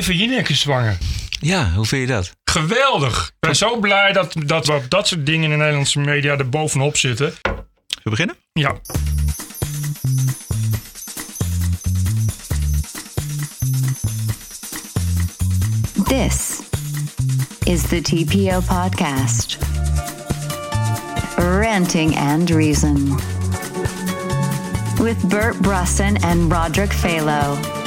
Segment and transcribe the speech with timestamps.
[0.00, 0.98] Eva Jinek is zwanger.
[1.40, 2.32] Ja, hoe vind je dat?
[2.44, 3.26] Geweldig.
[3.26, 6.36] Ik ben zo blij dat, dat we op dat soort dingen in de Nederlandse media
[6.36, 7.34] er bovenop zitten.
[8.02, 8.36] We beginnen?
[8.52, 8.74] Ja.
[16.04, 16.60] This
[17.64, 19.58] is the TPO podcast.
[21.36, 23.18] Ranting and Reason.
[24.98, 27.78] With Bert Brusson and Roderick Phalo.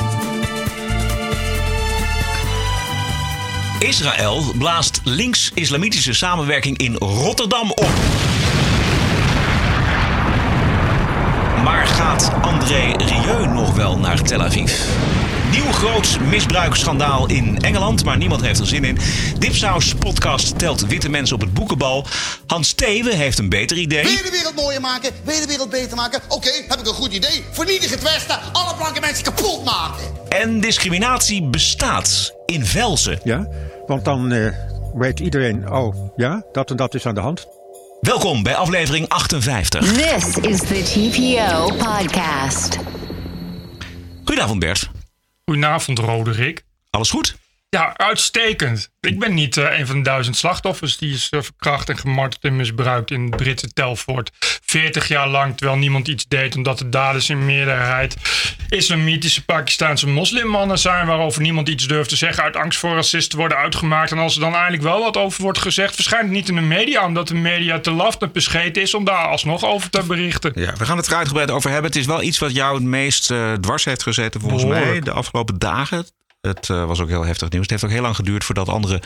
[3.83, 7.91] Israël blaast links-islamitische samenwerking in Rotterdam op.
[11.63, 14.73] Maar gaat André Rieu nog wel naar Tel Aviv?
[15.51, 18.97] Nieuw groot misbruiksschandaal in Engeland, maar niemand heeft er zin in.
[19.39, 22.05] Dipsaus podcast telt witte mensen op het boekenbal.
[22.47, 24.03] Hans Thewe heeft een beter idee.
[24.03, 25.11] Wil je de wereld mooier maken?
[25.23, 26.21] Wil je de wereld beter maken?
[26.27, 27.43] Oké, heb ik een goed idee.
[27.51, 30.03] Vernietig het Westen, alle blanke mensen kapot maken.
[30.29, 33.19] En discriminatie bestaat in Velzen.
[33.23, 33.47] Ja,
[33.87, 34.53] want dan eh,
[34.93, 37.47] weet iedereen, oh ja, dat en dat is aan de hand.
[38.01, 39.93] Welkom bij aflevering 58.
[39.93, 42.77] This is the TPO podcast.
[44.23, 44.89] Goedenavond Bert.
[45.45, 46.63] Goedenavond, Roderick.
[46.89, 47.35] Alles goed?
[47.73, 48.89] Ja, uitstekend.
[48.99, 52.43] Ik ben niet eh, een van de duizend slachtoffers die is eh, verkracht en gemarteld
[52.43, 54.31] en misbruikt in het Britse Telford.
[54.65, 58.15] 40 jaar lang, terwijl niemand iets deed, omdat de daders in meerderheid
[58.69, 63.37] islamitische Pakistaanse moslimmannen zijn, waarover niemand iets durft te zeggen, uit angst voor racisten te
[63.37, 64.11] worden uitgemaakt.
[64.11, 66.61] En als er dan eindelijk wel wat over wordt gezegd, verschijnt het niet in de
[66.61, 70.51] media, omdat de media te laf en bescheten is om daar alsnog over te berichten.
[70.55, 71.91] Ja, we gaan het er uitgebreid over hebben.
[71.91, 75.11] Het is wel iets wat jou het meest eh, dwars heeft gezeten volgens mij de
[75.11, 76.05] afgelopen dagen.
[76.47, 77.61] Het eh, was ook heel heftig nieuws.
[77.61, 79.01] Het heeft ook heel lang geduurd voordat andere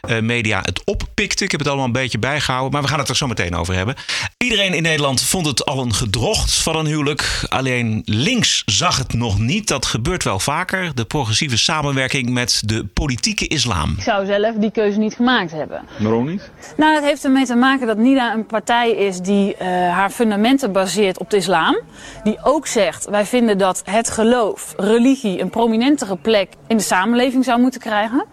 [0.00, 1.44] eh, media het oppikten.
[1.44, 2.72] Ik heb het allemaal een beetje bijgehouden.
[2.72, 3.94] Maar we gaan het er zo meteen over hebben.
[4.36, 7.46] Iedereen in Nederland vond het al een gedrocht van een huwelijk.
[7.48, 9.68] Alleen links zag het nog niet.
[9.68, 10.94] Dat gebeurt wel vaker.
[10.94, 13.94] De progressieve samenwerking met de politieke islam.
[13.96, 15.82] Ik zou zelf die keuze niet gemaakt hebben.
[15.98, 16.50] Waarom niet?
[16.76, 20.72] Nou, dat heeft ermee te maken dat NIDA een partij is die eh, haar fundamenten
[20.72, 21.78] baseert op de islam.
[22.22, 27.44] Die ook zegt, wij vinden dat het geloof, religie een prominentere plek in de samenleving
[27.44, 28.24] zou moeten krijgen.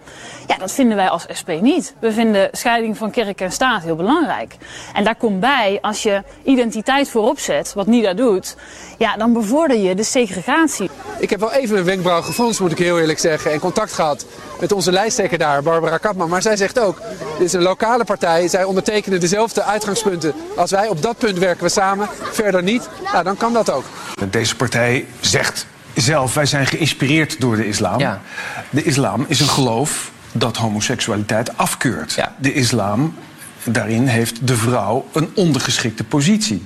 [0.47, 1.94] Ja, dat vinden wij als SP niet.
[2.00, 4.56] We vinden scheiding van kerk en staat heel belangrijk.
[4.94, 8.56] En daar komt bij, als je identiteit voorop zet, wat NIDA doet,
[8.97, 10.90] ja, dan bevorder je de segregatie.
[11.19, 13.52] Ik heb wel even een wenkbrauw gefronst, moet ik heel eerlijk zeggen.
[13.52, 14.25] En contact gehad
[14.59, 16.30] met onze lijsttrekker daar, Barbara Kapman.
[16.30, 17.02] Maar zij zegt ook,
[17.38, 18.47] dit is een lokale partij.
[18.47, 20.88] Zij ondertekenen dezelfde uitgangspunten als wij.
[20.88, 22.90] Op dat punt werken we samen, verder niet.
[23.12, 23.84] Nou, dan kan dat ook.
[24.30, 25.66] Deze partij zegt
[26.02, 28.00] zelf, wij zijn geïnspireerd door de islam.
[28.00, 28.22] Ja.
[28.69, 32.13] De islam is een geloof dat homoseksualiteit afkeurt.
[32.13, 32.35] Ja.
[32.38, 33.16] De islam,
[33.63, 36.66] daarin heeft de vrouw een ondergeschikte positie.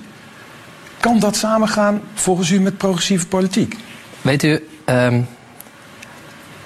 [1.00, 3.75] Kan dat samengaan volgens u met progressieve politiek?
[4.22, 5.22] Weet u, ehm,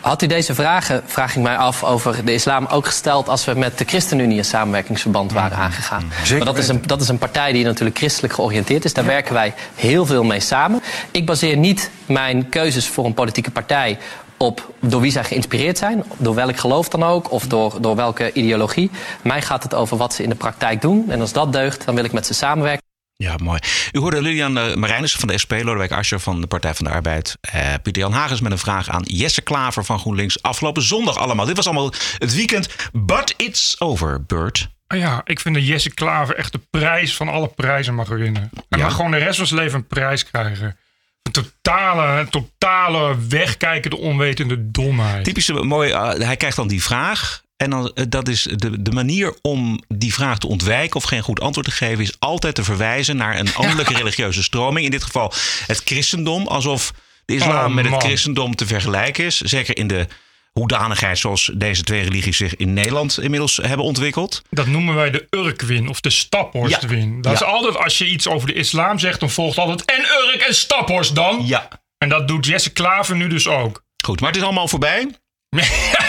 [0.08, 3.54] had u deze vragen, vraag ik mij af, over de islam ook gesteld als we
[3.54, 6.12] met de ChristenUnie een samenwerkingsverband waren aangegaan?
[6.24, 8.94] Zeker Maar dat is, een, dat is een partij die natuurlijk christelijk georiënteerd is.
[8.94, 10.82] Daar werken wij heel veel mee samen.
[11.12, 13.98] Ik baseer niet mijn keuzes voor een politieke partij
[14.38, 18.34] op door wie zij geïnspireerd zijn, door welk geloof dan ook, of door, door welke
[18.34, 18.92] ideologie.
[19.22, 21.06] Mij gaat het over wat ze in de praktijk doen.
[21.10, 22.84] En als dat deugt, dan wil ik met ze samenwerken.
[23.18, 23.60] Ja, mooi.
[23.92, 26.92] U hoorde Lilian uh, Marijnissen van de SP, Lodewijk Asscher van de Partij van de
[26.92, 27.38] Arbeid.
[27.56, 30.42] Uh, Pieter Jan Hagens met een vraag aan Jesse Klaver van GroenLinks.
[30.42, 31.46] Afgelopen zondag allemaal.
[31.46, 32.76] Dit was allemaal het weekend.
[32.94, 34.70] But it's over, Bert.
[34.88, 38.50] Ah Ja, ik vind dat Jesse Klaver echt de prijs van alle prijzen mag winnen.
[38.70, 38.78] Ja?
[38.78, 40.78] mag gewoon de rest van zijn leven een prijs krijgen.
[41.24, 45.24] Een totale, een totale wegkijkende, onwetende domheid.
[45.24, 45.92] Typische mooi.
[45.92, 47.44] uh, hij krijgt dan die vraag.
[47.58, 51.22] En dan, uh, dat is de, de manier om die vraag te ontwijken of geen
[51.22, 54.86] goed antwoord te geven, is altijd te verwijzen naar een andere religieuze stroming.
[54.86, 55.34] In dit geval
[55.68, 56.48] het christendom.
[56.48, 56.92] Alsof
[57.26, 59.38] de islam Oh, met het christendom te vergelijken is.
[59.38, 60.08] Zeker in de
[60.52, 64.42] hoedanigheid zoals deze twee religies zich in Nederland inmiddels hebben ontwikkeld.
[64.50, 67.22] Dat noemen wij de Urkwin of de Staphorstwin.
[67.22, 67.46] Dat Ja.
[67.46, 70.56] is altijd als je iets over de islam zegt, dan volgt altijd en Urk en
[70.56, 71.46] Staphorst dan.
[71.46, 71.68] Ja.
[71.98, 73.84] En dat doet Jesse Klaver nu dus ook.
[74.06, 75.08] Goed, maar het is allemaal voorbij.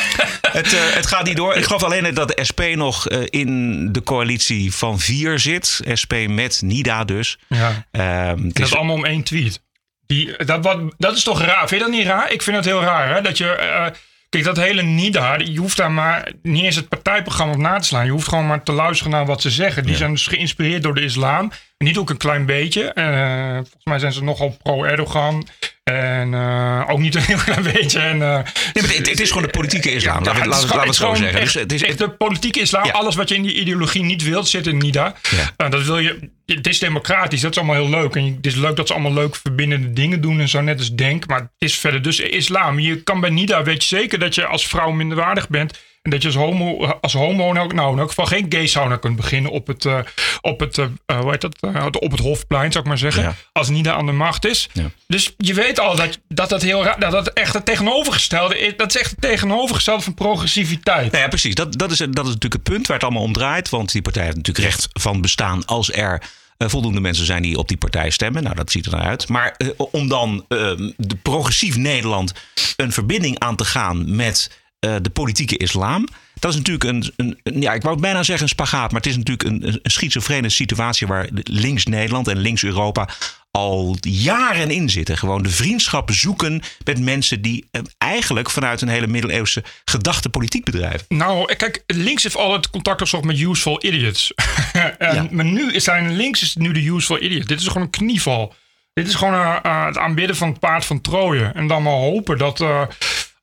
[0.57, 1.55] het, uh, het gaat niet door.
[1.55, 5.81] Ik geloof alleen dat de SP nog uh, in de coalitie van vier zit.
[6.01, 7.39] SP met NIDA dus.
[7.49, 7.87] Ja.
[8.31, 9.65] Um, dat is allemaal om één tweet.
[10.07, 11.69] Die, dat, wat, dat is toch raar?
[11.69, 12.33] Vind je dat niet raar?
[12.33, 13.15] Ik vind het heel raar.
[13.15, 13.21] Hè?
[13.21, 13.87] Dat je, uh,
[14.29, 17.87] kijk, dat hele NIDA, je hoeft daar maar niet eens het partijprogramma op na te
[17.87, 18.05] slaan.
[18.05, 19.83] Je hoeft gewoon maar te luisteren naar wat ze zeggen.
[19.83, 19.99] Die ja.
[19.99, 21.53] zijn dus geïnspireerd door de islam.
[21.79, 22.93] Niet ook een klein beetje.
[22.95, 25.47] Uh, volgens mij zijn ze nogal pro-Erdogan.
[25.91, 27.99] En eh, ook niet een heel klein beetje.
[27.99, 28.29] En, eh,
[28.73, 30.25] Nee, maar het, het is gewoon de politieke islam.
[30.25, 31.41] ja, laten we het gewoon- zo zeggen.
[31.41, 32.85] Dus het is, echt, echt de politieke islam.
[32.85, 32.91] Ja.
[32.93, 35.15] Alles wat je in die ideologie niet wilt, zit in NIDA.
[35.31, 35.53] Ja.
[35.57, 38.15] Eh, dat wil je, het is democratisch, dat is allemaal heel leuk.
[38.17, 40.95] En het is leuk dat ze allemaal leuk verbindende dingen doen en zo, net als
[40.95, 41.27] Denk.
[41.27, 42.79] Maar het is verder dus islam.
[42.79, 45.79] Je kan bij NIDA, weet je zeker dat je als vrouw minderwaardig bent.
[46.07, 48.97] En dat je als homo, als homo nou, nou in elk geval geen gay sauna
[48.97, 49.99] kunt beginnen op het, eh,
[50.41, 53.23] op het, eh, eh, hoe heet dat, op het Hofplein, zou ik maar zeggen.
[53.23, 53.35] Ja.
[53.53, 54.69] Als NIDA aan de macht is.
[54.73, 54.91] Ja.
[55.07, 58.73] Dus je weet al dat dat, dat, heel raar, dat, dat echt het tegenovergestelde is.
[58.77, 61.11] Dat is echt het tegenovergestelde van progressiviteit.
[61.11, 61.55] Nou ja, precies.
[61.55, 63.69] Dat, dat, is, dat is natuurlijk het punt waar het allemaal om draait.
[63.69, 66.23] Want die partij heeft natuurlijk recht van bestaan als er
[66.59, 68.43] voldoende mensen zijn die op die partij stemmen.
[68.43, 69.29] Nou, dat ziet er naar uit.
[69.29, 70.59] Maar om dan eh,
[70.97, 72.33] de progressief Nederland
[72.77, 76.09] een verbinding aan te gaan met de politieke islam.
[76.39, 77.13] Dat is natuurlijk een,
[77.43, 80.49] een, ja, ik wou bijna zeggen een spagaat, maar het is natuurlijk een, een schizofrene
[80.49, 83.09] situatie waar links Nederland en links Europa
[83.51, 85.19] al jaren in zitten.
[85.19, 90.65] Gewoon de vriendschap zoeken met mensen die eh, eigenlijk vanuit een hele middeleeuwse gedachte politiek
[90.65, 91.05] bedrijven.
[91.09, 94.33] Nou, kijk, links heeft altijd contact gezocht met useful idiots.
[94.99, 95.27] en, Ja.
[95.31, 97.49] Maar nu zijn links is nu de useful idiot.
[97.49, 98.55] Dit is gewoon een knieval.
[98.93, 101.45] Dit is gewoon eh, eh, het aanbidden van het paard van Troje.
[101.55, 102.83] En dan maar hopen dat eh,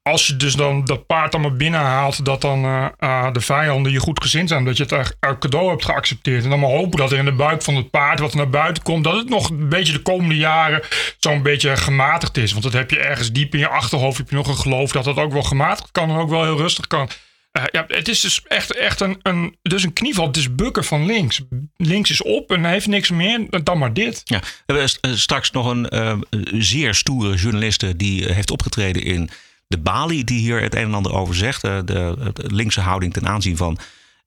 [0.03, 3.99] als je dus dan dat paard allemaal binnenhaalt, dat dan eh, eh, de vijanden je
[3.99, 4.65] goed gezind zijn.
[4.65, 6.43] Dat je het echt uit cadeau hebt geaccepteerd.
[6.43, 8.83] En dan maar hopen dat er in de buik van het paard wat naar buiten
[8.83, 10.81] komt, dat het nog een beetje de komende jaren
[11.19, 12.51] zo'n beetje gematigd is.
[12.51, 15.03] Want dat heb je ergens diep in je achterhoofd, heb je nog een geloof dat
[15.03, 17.09] dat ook wel gematigd kan en ook wel heel rustig kan.
[17.51, 20.27] Eh, ja, het is dus echt, echt een, een, dus een knieval.
[20.27, 21.41] Het is bukken van links.
[21.77, 24.21] Links is op en heeft niks meer dan maar dit.
[24.23, 29.29] Ja, we hebben st- straks nog een zeer stoere journaliste die heeft opgetreden in
[29.67, 31.63] de Bali, die hier het een en ander over zegt.
[31.63, 33.77] Eh, de, de linkse houding ten aanzien van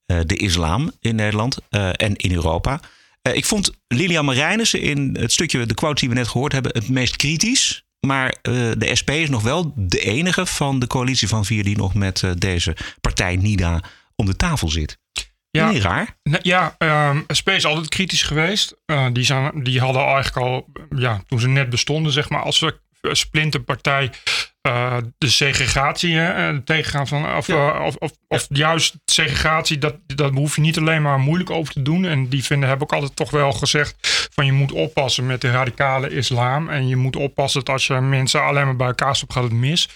[0.06, 2.80] eh, de islam in Nederland eh, en in Europa.
[3.32, 6.88] Ik vond Lilian Marijnissen in het stukje, de quote die we net gehoord hebben, het
[6.88, 7.84] meest kritisch.
[8.00, 11.94] Maar de SP is nog wel de enige van de coalitie van vier die nog
[11.94, 13.82] met deze partij NIDA
[14.16, 14.98] om de tafel zit.
[15.50, 15.70] Ja.
[15.70, 16.16] Niet raar?
[16.42, 18.76] Ja, ehm SP is altijd kritisch geweest.
[19.12, 22.78] Die, zijn, die hadden eigenlijk al, ja, toen ze net bestonden, zeg maar, als we
[23.14, 24.10] splinterpartij
[24.66, 29.94] eh, de segregatie hè, eh, tegengaan van, of, eh, of, of, of juist segregatie, dat,
[30.06, 32.04] dat hoef je niet alleen maar moeilijk over te doen.
[32.04, 35.50] En die vinden, heb ik altijd toch wel gezegd, van je moet oppassen met de
[35.50, 36.68] radicale islam.
[36.68, 39.52] En je moet oppassen dat als je mensen alleen maar bij elkaar stopt, gaat het
[39.52, 39.88] mis.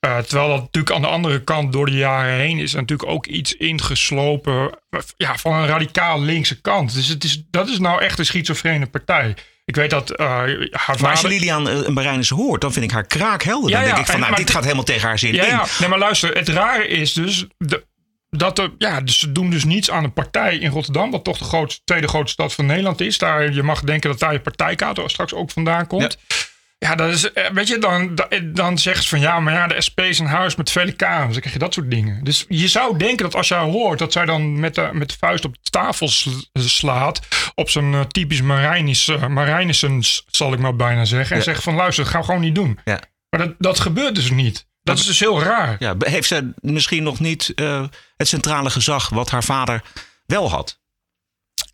[0.00, 3.56] Terwijl dat natuurlijk aan de andere kant door de jaren heen is natuurlijk ook iets
[3.56, 4.78] ingeslopen
[5.16, 6.94] ja, van een radicaal linkse kant.
[6.94, 9.34] Dus het is, dat is nou echt een schizofrene partij.
[9.68, 11.28] Ik weet dat eh haar Maar als je vader...
[11.28, 13.70] Lilian eh, Marijnissen hoort, dan vind ik haar kraakhelder.
[13.70, 15.48] Ja, dan denk ik van, nou, dit gaat helemaal tegen haar zin Ja, in.
[15.48, 15.66] ja.
[15.80, 17.86] Nee, maar luister, het rare is dus de,
[18.30, 21.38] dat er, ja, dus ze doen dus niets aan een partij in Rotterdam, wat toch
[21.38, 23.18] de grootste, tweede grootste stad van Nederland is.
[23.18, 26.18] Daar, je mag denken dat daar je partijkaart straks ook vandaan komt.
[26.28, 26.34] Ja,
[26.78, 29.80] dat is, eh, weet je, dan, da- dan zeggen ze van ja, maar ja, de
[29.86, 31.30] SP is een huis met vele kamers.
[31.32, 32.24] Dan krijg je dat soort dingen.
[32.24, 35.16] Dus je zou denken dat als jij hoort dat zij dan met de, met de
[35.18, 37.20] vuist op de tafel sl- slaat.
[37.54, 39.98] op zo'n eh, typisch Marijnis, uh,
[40.30, 41.30] zal ik maar bijna zeggen.
[41.32, 41.44] En Ja.
[41.44, 42.78] zegt van luister, dat gaan we gewoon niet doen.
[42.84, 43.00] Ja.
[43.30, 44.66] Maar dat, dat gebeurt dus niet.
[44.82, 45.76] Dat is dus heel raar.
[45.78, 47.84] Ja, heeft zij misschien nog niet eh,
[48.16, 49.82] het centrale gezag wat haar vader
[50.26, 50.77] wel had?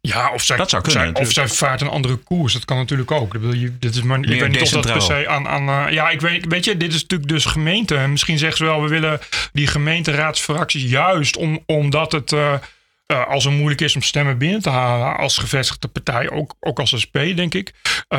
[0.06, 2.52] Ja, of zij, Dat zou kunnen, zij- of zij vaart een andere koers.
[2.52, 3.32] Dat kan natuurlijk ook.
[3.32, 5.48] Bedoel, je- dit is maar, ik Meer weet niet of dat per se aan...
[5.48, 7.96] aan eh, ja, ik weet, weet je, dit is natuurlijk dus gemeente.
[7.96, 9.18] En misschien zeggen ze wel, we willen
[9.52, 12.32] die gemeenteraadsfracties juist om, omdat het...
[12.32, 12.52] eh,
[13.06, 16.78] eh, als het moeilijk is om stemmen binnen te halen als gevestigde partij, ook, ook
[16.78, 17.72] als SP, denk ik.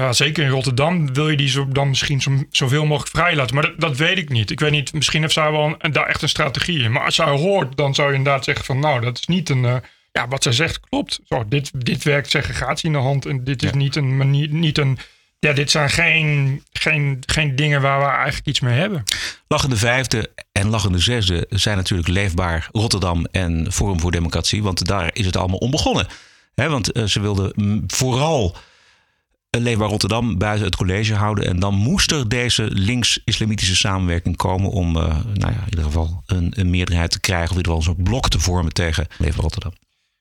[0.09, 3.55] Zeker in Rotterdam wil je die zo, dan misschien zo, zoveel mogelijk vrij laten.
[3.55, 4.51] Maar dat, dat weet ik niet.
[4.51, 6.91] Ik weet niet, misschien heeft zij wel een, daar echt een strategie in.
[6.91, 9.81] Maar als jij hoort, dan zou je inderdaad zeggen van nou, dat is niet een...
[10.15, 11.19] ja, wat zij zegt klopt.
[11.25, 13.25] Zo, dit, dit werkt segregatie in de hand.
[13.25, 14.97] En dit is niet een manier, niet een.
[15.39, 19.03] Ja, dit zijn geen, geen, geen dingen waar we eigenlijk iets mee hebben.
[19.47, 24.63] Lachende vijfde en lachende zesde zijn natuurlijk leefbaar Rotterdam en Forum voor Democratie.
[24.63, 26.07] Want daar is het allemaal om begonnen.
[26.53, 28.55] Want eh, ze wilden vooral
[29.49, 31.45] een leefbaar Rotterdam buiten het college houden.
[31.45, 35.03] En dan moest er deze links-islamitische samenwerking komen om eh,
[35.33, 37.49] nou ja, in ieder geval een, een meerderheid te krijgen.
[37.49, 39.73] Of in ieder geval zo'n blok te vormen tegen leefbaar Rotterdam.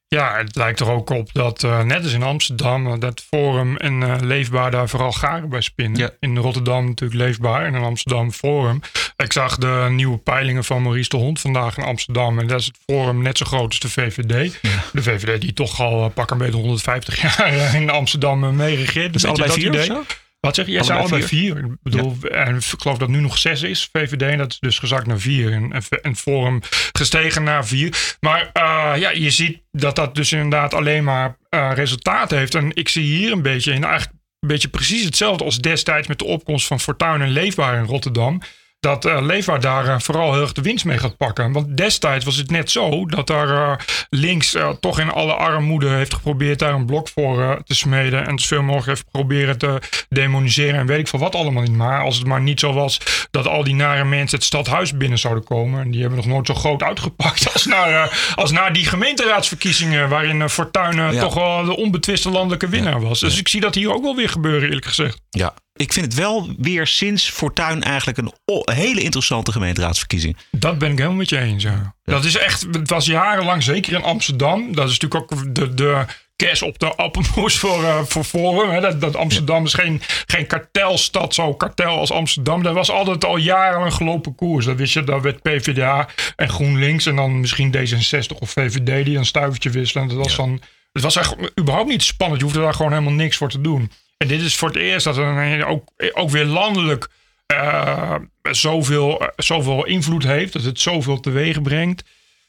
[0.09, 3.77] Ja, het lijkt er ook op dat, eh, net als in Amsterdam, eh, dat Forum
[3.77, 6.01] en eh, Leefbaar daar vooral garen bij spinnen.
[6.01, 6.11] Ja.
[6.21, 8.81] In Rotterdam natuurlijk Leefbaar en in Amsterdam Forum.
[9.17, 12.39] Ik zag de nieuwe peilingen van Maurice de Hond vandaag in Amsterdam.
[12.39, 14.61] En dat is het Forum net zo groot als de VVD.
[14.93, 18.77] De VVD die toch al eh, pak een beetje 150 jaar in Amsterdam eh, mee
[18.77, 19.13] regeert.
[19.13, 19.99] Dus allebei dat vier idee?
[20.45, 20.73] Wat zeg je?
[20.73, 21.57] Jij zei Allebei allebei vier.
[21.65, 24.23] Ik bedoel, en ik geloof dat nu nog zes is, VVD.
[24.23, 25.53] En dat is dus gezakt naar vier.
[25.53, 25.73] En,
[26.03, 26.61] en, Forum
[26.93, 28.17] gestegen naar vier.
[28.21, 32.55] Maar eh, ja, je ziet dat dat dus inderdaad alleen maar eh, resultaten heeft.
[32.55, 34.13] En ik zie hier een beetje in eigenlijk
[34.47, 38.41] beetje precies hetzelfde als destijds met de opkomst van Fortuin en Leefbaar in Rotterdam.
[38.85, 41.53] Dat uh, Leefbaar daar uh, vooral heel erg de winst mee gaat pakken.
[41.53, 43.73] Want destijds was het net zo dat daar uh,
[44.11, 48.27] links toch in alle armoede heeft geprobeerd daar een blok voor te smeden.
[48.27, 51.77] En zoveel mogelijk heeft proberen te demoniseren en weet ik veel wat allemaal niet.
[51.77, 53.01] Maar als het maar niet zo was
[53.31, 55.81] dat al die nare mensen het stadhuis binnen zouden komen.
[55.81, 60.09] En die hebben nog nooit zo groot uitgepakt als naar, als naar die gemeenteraadsverkiezingen.
[60.09, 61.21] Waarin Fortuyn ja.
[61.21, 63.21] toch wel de onbetwiste landelijke winnaar was.
[63.21, 65.21] Dus ik zie dat hier ook wel weer gebeuren eerlijk gezegd.
[65.31, 68.33] Ja, ik vind het wel weer sinds Fortuin eigenlijk een
[68.75, 70.37] hele interessante gemeenteraadsverkiezing.
[70.51, 71.63] Dat ben ik helemaal met je eens.
[71.63, 71.95] Ja.
[72.05, 74.75] Dat is echt, het was jarenlang zeker in Amsterdam.
[74.75, 76.05] Dat is natuurlijk ook de, de
[76.37, 78.71] kers op de appelmoes voor, uh, voor Forum.
[78.71, 78.81] Hè.
[78.81, 82.63] Dat, dat Amsterdam is geen, geen kartelstad, zo kartel als Amsterdam.
[82.63, 84.65] Dat was altijd al jaren een gelopen koers.
[84.65, 89.19] Dat wist je, dat werd PvdA en GroenLinks en dan misschien D66 of VVD die
[89.19, 90.09] een stuivertje wisselen.
[90.09, 90.37] Dat was ja.
[90.37, 90.61] dan,
[90.93, 92.41] het was echt überhaupt niet spannend.
[92.41, 93.91] Je hoefde daar gewoon helemaal niks voor te doen.
[94.27, 97.09] Dit is voor het eerst dat er ook, ook weer landelijk
[97.53, 100.53] uh, zoveel, zoveel invloed heeft.
[100.53, 102.05] Dat het zoveel teweeg brengt.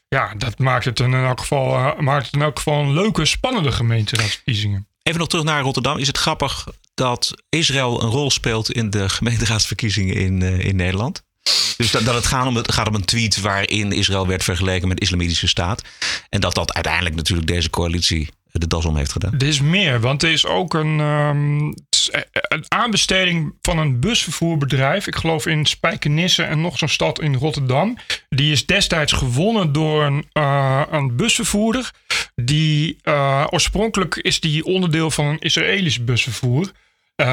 [0.08, 3.24] Ja, dat maakt het in elk geval, uh, maakt het in elk geval een leuke,
[3.24, 4.86] spannende gemeenteraadsverkiezingen.
[5.02, 5.98] Even nog terug naar Rotterdam.
[5.98, 11.22] Is het grappig dat Israël een rol speelt in de gemeenteraadsverkiezingen in, uh, in Nederland?
[11.76, 14.88] Dus dat, dat het, gaat om, het gaat om een tweet waarin Israël werd vergeleken
[14.88, 15.82] met de Islamitische Staat.
[16.28, 19.34] En dat dat uiteindelijk natuurlijk deze coalitie de das om heeft gedaan.
[19.38, 21.74] Er is meer, want er is ook een, um,
[22.48, 25.06] een aanbesteding van een busvervoerbedrijf.
[25.06, 27.98] Ik geloof in Spijkenisse en nog zo'n stad in Rotterdam.
[28.28, 31.90] Die is destijds gewonnen door een, uh, een busvervoerder.
[32.34, 32.96] Die
[33.50, 36.72] oorspronkelijk is die onderdeel van een Israëlisch busvervoer.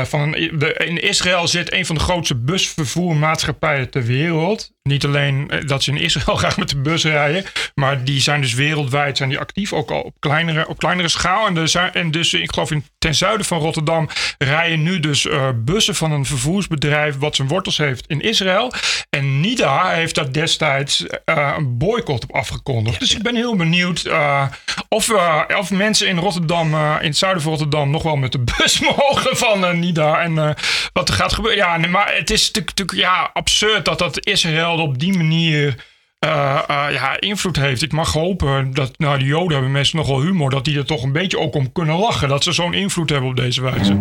[0.03, 4.71] Van de, in Israël zit een van de grootste busvervoermaatschappijen ter wereld.
[4.89, 8.41] Niet alleen eh, dat ze in Israël graag met de bus rijden, maar die zijn
[8.41, 11.47] dus wereldwijd zijn die actief, ook al op kleinere, op kleinere schaal.
[11.47, 15.49] En, de, en dus, ik geloof in, ten zuiden van Rotterdam rijden nu dus uh,
[15.55, 18.73] bussen van een vervoersbedrijf wat zijn wortels heeft in Israël.
[19.09, 22.99] En NIDA heeft daar destijds uh, een boycott op afgekondigd.
[22.99, 24.45] Dus ik ben heel benieuwd uh,
[24.89, 25.09] of,
[25.57, 29.37] of mensen in Rotterdam, in het zuiden van Rotterdam, nog wel met de bus mogen
[29.37, 30.21] van NIDA.
[30.21, 30.55] En
[30.93, 31.59] wat er gaat gebeuren.
[31.59, 35.85] Ja, nee, maar het is natuurlijk ja, absurd dat dat Israël op die manier
[36.25, 37.81] uh, uh, ja, invloed heeft.
[37.81, 41.03] Ik mag hopen dat nou, de Joden hebben mensen nogal humor, dat die er toch
[41.03, 42.29] een beetje ook om kunnen lachen.
[42.29, 43.99] Dat ze zo'n invloed hebben op deze wijze.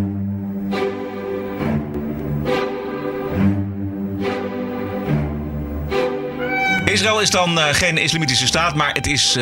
[6.85, 9.37] Israël is dan uh, geen islamitische staat, maar het is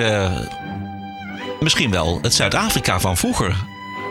[1.59, 3.55] misschien wel het Zuid-Afrika van vroeger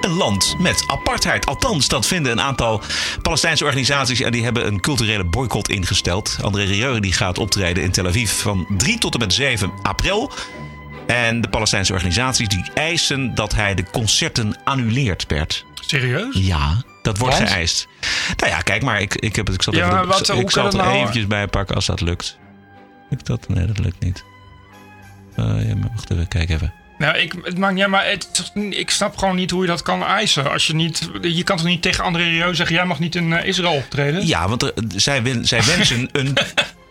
[0.00, 1.46] een land met apartheid.
[1.46, 2.82] Althans, dat vinden een aantal
[3.22, 6.36] Palestijnse organisaties en die hebben een culturele boycott ingesteld.
[6.42, 10.32] André Rieu die gaat optreden in Tel Aviv van 3 tot en met 7 april.
[11.06, 15.64] En de Palestijnse organisaties die eisen dat hij de concerten annuleert, Bert.
[15.80, 16.36] Serieus?
[16.38, 17.50] Ja, dat wordt Want?
[17.50, 17.88] geëist.
[18.36, 19.54] Nou ja, kijk maar, ik, ik heb het.
[19.54, 20.96] Ik zal, Ja, even, wat- ik, zal het er nou?
[20.96, 22.38] eventjes bij pakken als dat lukt.
[23.10, 23.48] Lukt dat?
[23.48, 24.24] Nee, dat lukt niet.
[25.36, 26.72] Eh, ja, maar wacht even, kijk even.
[27.00, 29.82] Nou, ik, het maakt niet uit, maar het, ik snap gewoon niet hoe je dat
[29.82, 30.50] kan eisen.
[30.50, 33.32] Als je niet, je kan toch niet tegen André Rieu zeggen, jij mag niet in
[33.32, 34.26] eh, Israël optreden?
[34.26, 36.36] Ja, want er- zij, wen- zij wensen een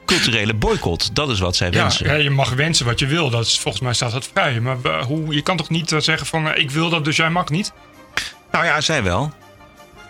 [0.05, 1.15] culturele boycott.
[1.15, 2.05] Dat is wat zij Ja, wensen.
[2.05, 3.29] ja, je mag wensen wat je wil.
[3.29, 4.59] Dat is, volgens mij staat dat vrij.
[4.59, 7.29] Maar eh, hoe, je kan toch niet eh, zeggen van ik wil dat, dus jij
[7.29, 7.71] mag niet?
[8.51, 9.33] Nou ja, zij wel.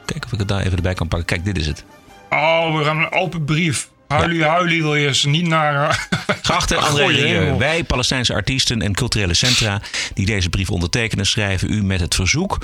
[0.05, 1.27] Kijk of ik het daar even erbij kan pakken.
[1.27, 1.83] Kijk, dit is het.
[2.29, 3.89] Oh, we gaan een open brief.
[4.09, 5.89] Huilie, huilie wil je ze niet naar...
[5.89, 5.95] eh,
[6.41, 7.57] Geachte Ach, André Rieu, hemel.
[7.57, 9.81] wij Palestijnse artiesten en culturele centra
[10.13, 12.57] die deze brief ondertekenen, schrijven u met het verzoek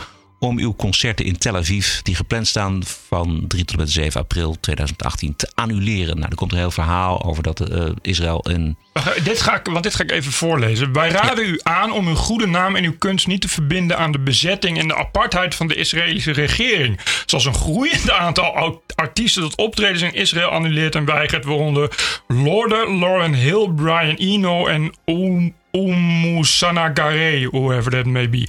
[0.45, 4.21] om uw concerten in Tel Aviv, die gepland staan van 3 tot en met 7
[4.21, 6.17] april 2018, te annuleren.
[6.17, 8.77] Nou, er komt een heel verhaal over dat eh, Israël een.
[8.93, 10.93] Wacht, dit ga ik, want dit ga ik even voorlezen.
[10.93, 14.11] Wij raden u aan om uw goede naam en uw kunst niet te verbinden aan
[14.11, 16.99] de bezetting en de apartheid van de Israëlische regering.
[17.25, 21.91] Zoals een groeiend aantal artiesten dat optredens in Israël annuleert en weigert, waaronder
[22.27, 28.47] Lorde, Lauren Hill, Brian Eno en Um- Umusana Gare, whoever that may be.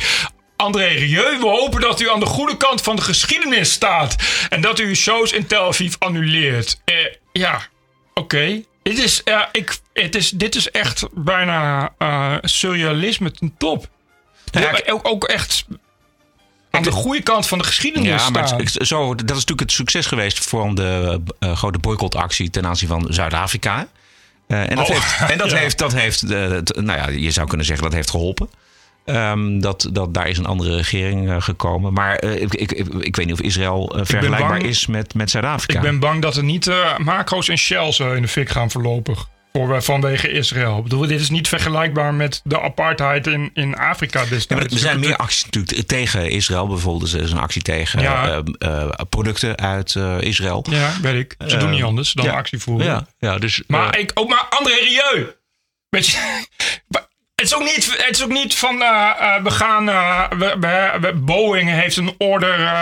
[0.56, 4.16] André Rieu, we hopen dat u aan de goede kant van de geschiedenis staat.
[4.48, 6.80] En dat u uw shows in Tel Aviv annuleert.
[6.84, 6.94] Eh,
[7.32, 7.60] ja,
[8.14, 8.62] oké.
[8.82, 13.88] Dit, is, ja, ik, het is, dit is echt bijna eh, surrealisme ten top.
[14.50, 15.64] Ja, ook, ook echt
[16.70, 18.60] aan de goede kant van de geschiedenis Ja, maar staan.
[18.60, 22.66] het- het- zo, dat is natuurlijk het succes geweest voor de eh, grote boycottactie ten
[22.66, 23.88] aanzien van Zuid-Afrika.
[24.46, 25.56] Eh, en dat Oh, heeft, en dat ja.
[25.56, 28.50] heeft, dat heeft nou ja, je zou kunnen zeggen dat heeft geholpen.
[29.06, 31.92] Ehm, dat, dat daar is een andere regering eh, gekomen.
[31.92, 35.14] Maar eh, ik, ik, ik, ik weet niet of Israël eh, vergelijkbaar bang- is met,
[35.14, 35.78] met Zuid-Afrika.
[35.78, 39.28] Ik ben bang dat er niet macro's en shells in de fik gaan voorlopig.
[39.52, 40.76] voor, vanwege Israël.
[40.76, 44.62] Ik bedoel, dit is niet vergelijkbaar met de apartheid in, in Afrika Ja, destijds.
[44.64, 46.66] maar er zijn meer acties natuurlijk tegen Israël.
[46.66, 48.42] Bijvoorbeeld er is een actie tegen Ja.
[49.08, 50.64] producten uit Israël.
[50.70, 51.34] Ja, weet ik.
[51.50, 52.32] Ze doen niet anders dan ja.
[52.32, 52.86] actie voeren.
[52.86, 55.26] Ja, ja dus, Maar, ik, ook maar André Rieu.
[55.88, 56.18] Weet je,
[57.46, 59.88] is ook niet, het is ook niet van eh, we gaan.
[59.88, 62.72] eh, we, Boeing heeft een order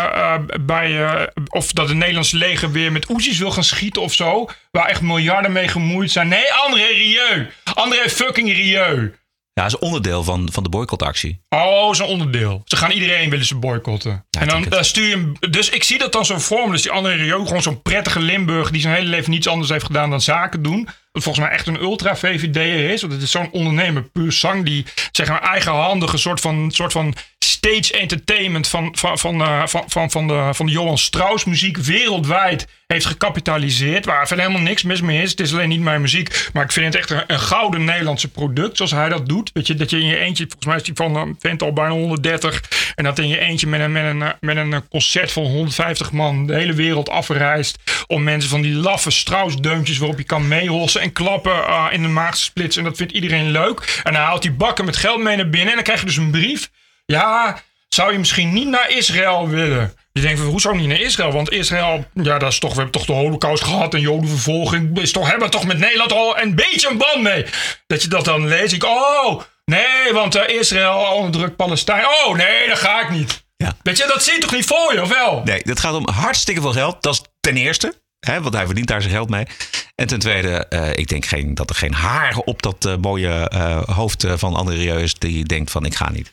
[0.60, 1.28] bij.
[1.48, 4.48] of dat het Nederlandse leger weer met Oezies wil gaan schieten of zo.
[4.70, 6.28] Waar echt miljarden mee gemoeid zijn.
[6.28, 7.46] Nee, André Rieu.
[7.74, 9.14] André fucking Rieu.
[9.52, 11.40] ja, dat is onderdeel van, van de boycottactie.
[11.48, 12.62] Oh, zo'n onderdeel.
[12.64, 14.24] Ze gaan iedereen willen ze boycotten.
[14.30, 15.32] Ja, en dan stuur je hem.
[15.50, 16.72] Dus ik zie dat dan zo voor me.
[16.72, 18.70] Dus die André Rieu, gewoon zo'n prettige Limburg.
[18.70, 20.88] die zijn hele leven niets anders heeft gedaan dan zaken doen.
[21.20, 23.00] Volgens mij echt een ultra-VVD'er is.
[23.00, 24.64] Want het is zo'n ondernemer, puur zang.
[24.64, 28.68] die zeg maar eigenhandige soort van, soort van stage entertainment.
[28.68, 33.06] van, van, van, eh, van, van, van, de, van de Johan Strauss muziek wereldwijd heeft
[33.06, 34.04] gecapitaliseerd.
[34.04, 35.30] Waar verder helemaal niks mis mee is.
[35.30, 36.48] Het is alleen niet mijn muziek.
[36.52, 38.76] Maar ik vind het echt een, gouden Nederlandse product.
[38.76, 39.50] Zoals hij dat doet.
[39.52, 40.44] Weet je, dat je in je eentje.
[40.44, 42.62] Volgens mij is die van een vent al bijna 130.
[42.94, 46.12] En dat in je eentje met een, met een, eh, met een concert van 150
[46.12, 46.46] man.
[46.46, 47.78] de hele wereld afreist.
[48.06, 49.98] Om mensen van die laffe Strauss-deuntjes.
[49.98, 52.82] waarop je kan meehossen en klappen eh, in de maag splitsen.
[52.82, 54.00] En dat vindt iedereen leuk.
[54.04, 55.68] En dan haalt hij bakken met geld mee naar binnen.
[55.68, 56.70] En dan krijg je dus een brief.
[57.06, 59.94] Ja, zou je misschien niet naar Israël willen?
[60.12, 61.32] Je denkt, van, hoezo niet naar Israël?
[61.32, 65.00] Want Israël, ja, dat is toch, we hebben toch de holocaust gehad en jodenvervolging.
[65.00, 67.46] Is toch, hebben we toch met Nederland al een beetje een band mee?
[67.86, 68.72] Dat je dat dan leest.
[68.72, 72.06] Ik, oh, nee, want eh, Israël onderdrukt Palestijn.
[72.06, 73.44] Oh, nee, dat ga ik niet.
[73.56, 73.76] Ja.
[73.82, 75.42] Weet je, dat zie je toch niet voor je, of wel?
[75.44, 77.02] Nee, dat gaat om hartstikke veel geld.
[77.02, 78.02] Dat is ten eerste.
[78.24, 79.46] Want hij verdient daar zijn geld mee.
[79.94, 83.48] En ten tweede, eh, ik denk geen, dat er geen haar op dat eh, mooie
[83.48, 86.32] eh, hoofd van André is die denkt van ik ga niet.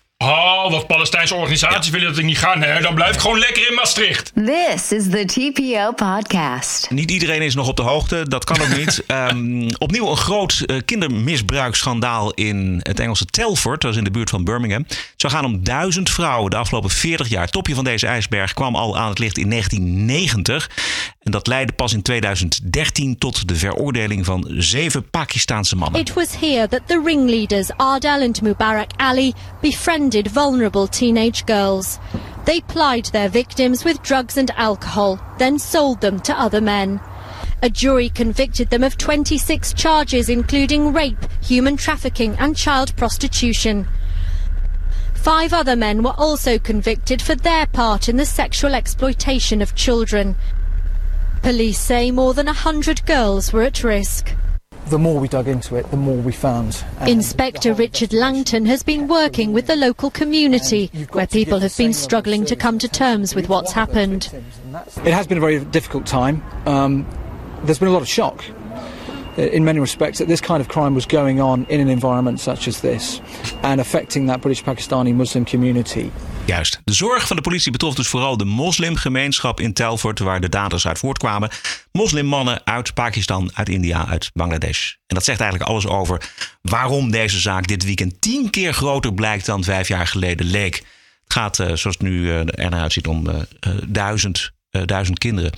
[0.63, 2.57] Oh, wat Palestijnse organisaties willen dat ik niet ga.
[2.57, 4.31] Nee, dan blijf ik gewoon lekker in Maastricht.
[4.35, 6.89] This is the TPO podcast.
[6.89, 9.03] Niet iedereen is nog op de hoogte, dat kan ook niet.
[9.07, 14.29] Ehm, opnieuw een groot eh, kindermisbruiksschandaal in het Engelse Telford, dat is in de buurt
[14.29, 14.85] van Birmingham.
[14.87, 17.41] Het zou gaan om duizend vrouwen de afgelopen 40 jaar.
[17.41, 20.69] Het topje van deze ijsberg kwam al aan het licht in 1990.
[21.21, 26.01] En dat leidde pas in 2013 tot de veroordeling van zeven Pakistaanse mannen.
[26.01, 31.97] It was here that the ringleaders Ardal and Mubarak Ali befriended vulnerable teenage girls.
[32.43, 36.99] They plied their victims with drugs and alcohol, then sold them to other men.
[37.63, 43.87] A jury convicted them of 26 charges, including rape, human trafficking, and child prostitution.
[45.13, 50.35] Five other men were also convicted for their part in the sexual exploitation of children.
[51.41, 54.35] Police say more than a hundred girls were at risk.
[54.87, 56.83] The more we dug into it, the more we found.
[56.99, 61.93] And Inspector Richard Langton has been working with the local community where people have been
[61.93, 64.29] struggling to come to terms with what's happened.
[65.05, 66.43] It has been a very difficult time.
[66.65, 67.07] Um,
[67.63, 68.43] there's been a lot of shock
[69.35, 72.67] in many respects that this kind of crime was going on in an environment such
[72.67, 73.21] as this
[73.61, 76.09] and affecting that British Pakistani Muslim community.
[76.45, 76.81] Juist.
[76.83, 80.87] De zorg van de politie betrof dus vooral de moslimgemeenschap in Telford, waar de daders
[80.87, 81.49] uit voortkwamen.
[81.91, 84.91] Moslimmannen uit Pakistan, uit India, uit Bangladesh.
[85.07, 86.21] En dat zegt eigenlijk alles over
[86.61, 90.75] waarom deze zaak dit weekend tien keer groter blijkt dan vijf jaar geleden leek.
[91.23, 94.51] Het gaat, eh, zoals het nu eh, er naar uitziet, om eh, duizend,
[94.85, 95.51] duizend kinderen.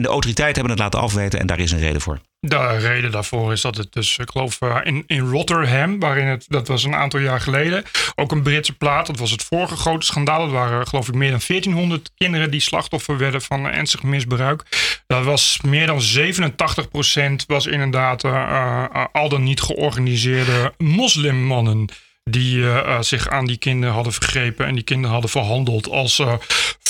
[0.00, 2.20] En de autoriteiten hebben het laten afweten en daar is een reden voor.
[2.40, 6.44] De reden daarvoor is dat het dus, ik geloof, eh, in, in Rotterdam, waarin het,
[6.48, 7.84] dat was een aantal jaar geleden,
[8.14, 9.06] ook een Britse plaat.
[9.06, 10.40] Dat was het vorige grote schandaal.
[10.40, 14.62] Dat waren, geloof ik, meer dan 1400 kinderen die slachtoffer werden van ernstig misbruik.
[15.06, 21.88] Dat was meer dan 87% was inderdaad eh, eh, al dan niet georganiseerde moslimmannen.
[22.24, 22.64] Die
[23.00, 26.22] zich aan die kinderen hadden vergrepen en die kinderen hadden verhandeld als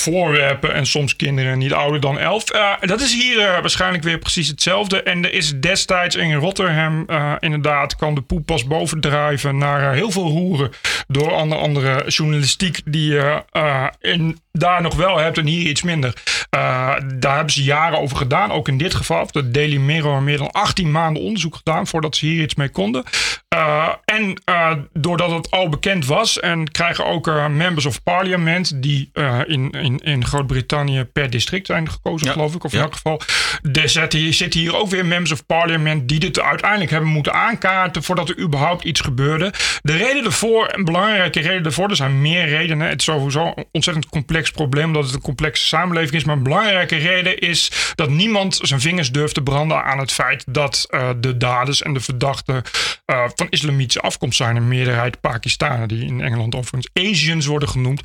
[0.01, 0.73] voorwerpen.
[0.73, 2.49] En soms kinderen niet ouder dan elf.
[2.49, 5.03] Eh, dat is hier eh, waarschijnlijk weer precies hetzelfde.
[5.03, 10.11] En er is destijds in Rotterdam eh, inderdaad kwam de poep pas bovendrijven naar heel
[10.11, 10.71] veel roeren.
[11.07, 13.43] Door onder andere journalistiek die je
[14.51, 16.13] daar nog wel hebt en hier iets minder.
[16.49, 18.51] Daar hebben ze jaren over gedaan.
[18.51, 19.27] Ook in dit geval.
[19.31, 23.03] De Daily Mirror meer dan 18 maanden onderzoek gedaan voordat ze hier iets mee konden.
[24.05, 24.41] En
[24.93, 29.09] doordat het al bekend was en krijgen ook members of parliament die
[29.45, 32.33] in, in, in Groot-Brittannië per district zijn gekozen, Ja.
[32.33, 32.63] geloof ik.
[32.63, 32.83] Of in Ja.
[32.83, 33.21] elk geval.
[33.73, 37.33] Er zitten hier, zitten hier ook weer members of parliament die dit uiteindelijk hebben moeten
[37.33, 39.53] aankaarten voordat er überhaupt iets gebeurde.
[39.81, 42.87] De reden ervoor, een belangrijke reden ervoor, er zijn meer redenen.
[42.87, 46.23] Het is sowieso een ontzettend complex probleem omdat het een complexe samenleving is.
[46.23, 50.43] Maar een belangrijke reden is dat niemand zijn vingers durft te branden aan het feit
[50.47, 52.61] dat eh, de daders en de verdachten
[53.05, 54.55] eh, van islamitische afkomst zijn.
[54.55, 58.01] Een meerderheid Pakistanen, die in Engeland overigens Asians worden genoemd.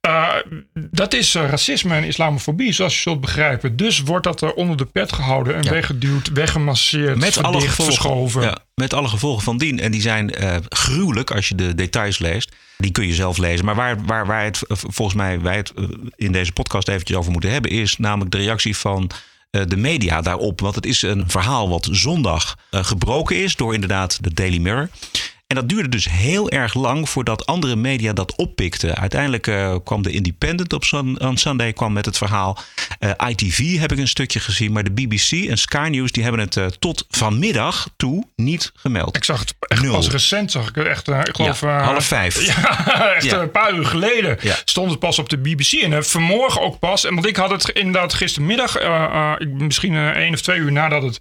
[0.00, 0.28] Eh,
[0.74, 3.76] dat is eh, racisme en islamofobie, zoals je zult begrijpen.
[3.76, 5.70] Dus wordt dat er onder de pet gehouden en Ja.
[5.70, 7.84] weggeduwd, weggemasseerd, Met alle gevolgen.
[7.94, 8.42] verschoven.
[8.42, 8.58] Ja.
[8.74, 9.80] met alle gevolgen van dien.
[9.80, 12.52] En die zijn eh, gruwelijk als je de details leest.
[12.78, 13.64] Die kun je zelf lezen.
[13.64, 15.72] Maar waar, waar, waar het eh, volgens mij wij het
[16.16, 19.10] in deze podcast eventjes over moeten hebben, is namelijk de reactie van
[19.50, 20.60] de media daarop.
[20.60, 24.88] Want het is een verhaal wat zondag gebroken is door inderdaad de Daily Mirror.
[25.46, 28.96] En dat duurde dus heel erg lang voordat andere media dat oppikten.
[28.96, 30.84] Uiteindelijk eh, kwam de Independent op
[31.18, 32.58] on Sunday kwam met het verhaal.
[32.98, 36.40] Eh, ITV heb ik een stukje gezien, maar de BBC en Sky News die hebben
[36.40, 39.16] het eh, tot vanmiddag toe niet gemeld.
[39.16, 39.92] Ik zag het echt Nul.
[39.92, 41.60] pas recent, zag ik echt, ik geloof...
[41.60, 42.40] Ja, half vijf.
[42.46, 43.40] Ja, echt Ja.
[43.40, 44.56] een paar uur geleden Ja.
[44.64, 45.72] stond het pas op de BBC.
[45.72, 47.04] En vanmorgen ook pas.
[47.04, 48.78] En want ik had het inderdaad gistermiddag,
[49.38, 51.20] ik, misschien één of twee uur nadat het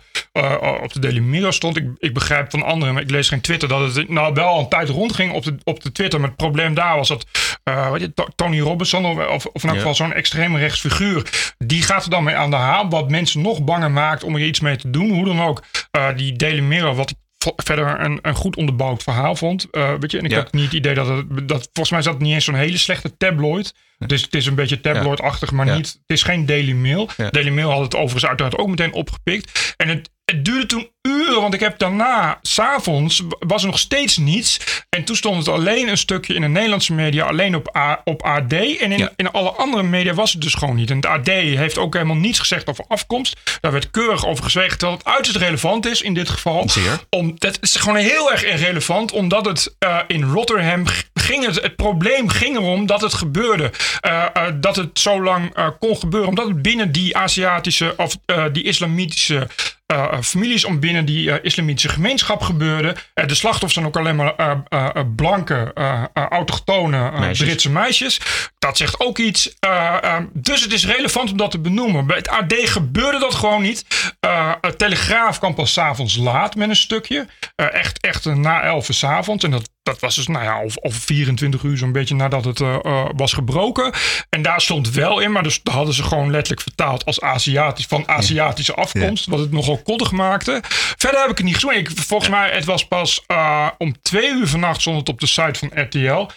[0.83, 1.77] op de Daily Mirror stond.
[1.77, 4.69] Ik, ik begrijp van anderen, maar ik lees geen Twitter, dat het nou wel een
[4.69, 6.19] tijd rondging op de, op de Twitter.
[6.19, 7.25] Maar het probleem daar was dat
[7.63, 9.77] eh, weet je, To- Tony Robinson, of, of, in elk Ja.
[9.77, 12.89] geval zo'n extreme rechtsfiguur, die gaat er dan mee aan de haal.
[12.89, 15.09] Wat mensen nog banger maakt om er iets mee te doen.
[15.13, 17.15] Hoe dan ook, eh, die Daily Mirror, wat ik
[17.55, 19.67] verder een, een goed onderbouwd verhaal vond.
[19.71, 20.37] Eh, weet je, en ik Ja.
[20.37, 22.77] had niet het idee dat het, dat, volgens mij is dat niet eens zo'n hele
[22.77, 23.73] slechte tabloid.
[23.97, 25.75] Dus het is een beetje tabloid-achtig, maar Ja.
[25.75, 27.09] niet, het is geen Daily Mail.
[27.17, 27.29] Ja.
[27.29, 29.73] Daily Mail had het overigens uiteraard ook meteen opgepikt.
[29.77, 34.17] En het, het duurde toen uren, want ik heb daarna, s'avonds, was er nog steeds
[34.17, 34.59] niets.
[34.89, 38.21] En toen stond het alleen een stukje in de Nederlandse media, alleen op, A, op
[38.23, 38.53] AD.
[38.53, 39.11] En in, Ja.
[39.15, 40.89] in alle andere media was het dus gewoon niet.
[40.89, 43.37] En het AD heeft ook helemaal niets gezegd over afkomst.
[43.61, 46.69] Daar werd keurig over gezwegen, terwijl het uiterst relevant is in dit geval.
[46.69, 46.99] Zeer.
[47.09, 50.83] Om, dat is gewoon heel erg irrelevant, omdat het eh, in Rotterdam
[51.13, 53.71] ging het, het probleem ging erom dat het gebeurde.
[53.99, 58.17] Eh, eh, dat het zo lang kon gebeuren, omdat het binnen die Aziatische of
[58.51, 59.47] die islamitische
[59.85, 62.95] eh, families, om binnen die eh, islamitische gemeenschap gebeurde.
[63.13, 67.19] Eh, de slachtoffers zijn ook alleen maar eh, eh, eh, blanke, eh, eh, autochtone eh,
[67.19, 67.47] Meisjes.
[67.47, 68.21] Britse meisjes.
[68.59, 69.55] Dat zegt ook iets.
[69.59, 72.07] Eh, eh, dus het is relevant om dat te benoemen.
[72.07, 73.85] Bij het AD gebeurde dat gewoon niet.
[74.19, 77.27] Eh, het Telegraaf kwam pas 's avonds laat met een stukje.
[77.55, 79.43] Eh, echt, echt eh, na 11 uur 's avonds.
[79.43, 82.61] En dat, dat was dus, nou ja, of, of 24 uur zo'n beetje nadat het
[82.61, 83.93] eh, eh, was gebroken.
[84.29, 87.85] En daar stond wel in, maar dus dat hadden ze gewoon letterlijk vertaald als Aziatisch,
[87.85, 89.25] van Aziatische afkomst.
[89.25, 90.59] Wat het nogal koddig maakte.
[90.97, 91.77] Verder heb ik het niet gezien.
[91.77, 95.27] Ik, volgens mij, het was pas eh, om twee uur vannacht stond het op de
[95.27, 96.29] site van RTL.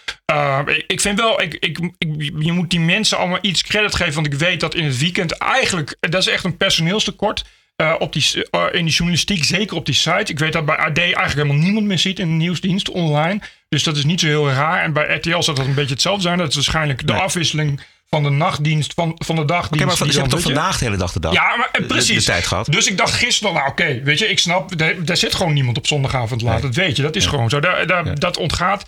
[0.66, 4.14] Ik, ik vind wel, ik, ik, ik- je moet die mensen allemaal iets credit geven.
[4.14, 7.44] Want ik weet dat in het weekend eigenlijk, dat is echt een personeelstekort.
[7.78, 10.32] Eh, op die, eh, in die journalistiek, zeker op die site.
[10.32, 13.40] Ik weet dat bij AD eigenlijk helemaal niemand meer ziet in de nieuwsdienst online.
[13.68, 14.82] Dus dat is niet zo heel raar.
[14.82, 16.38] En bij RTL zou dat een beetje hetzelfde zijn.
[16.38, 17.22] Dat is waarschijnlijk de Nee.
[17.22, 19.84] afwisseling van de nachtdienst, van, van de dagdienst.
[19.84, 21.32] Oké, maar die ze hebben toch vandaag de hele dag de dag.
[21.32, 22.24] ja, maar eh, de- precies.
[22.24, 22.66] De, tijd gehad.
[22.66, 25.76] Dus ik dacht gisteren, nou oké, weet je, ik snap, daar, daar zit gewoon niemand
[25.76, 26.52] op zondagavond laat.
[26.52, 26.62] Nee.
[26.62, 27.60] Dat weet je, dat is gewoon zo.
[27.60, 28.84] Daar, daar, Dat ontgaat.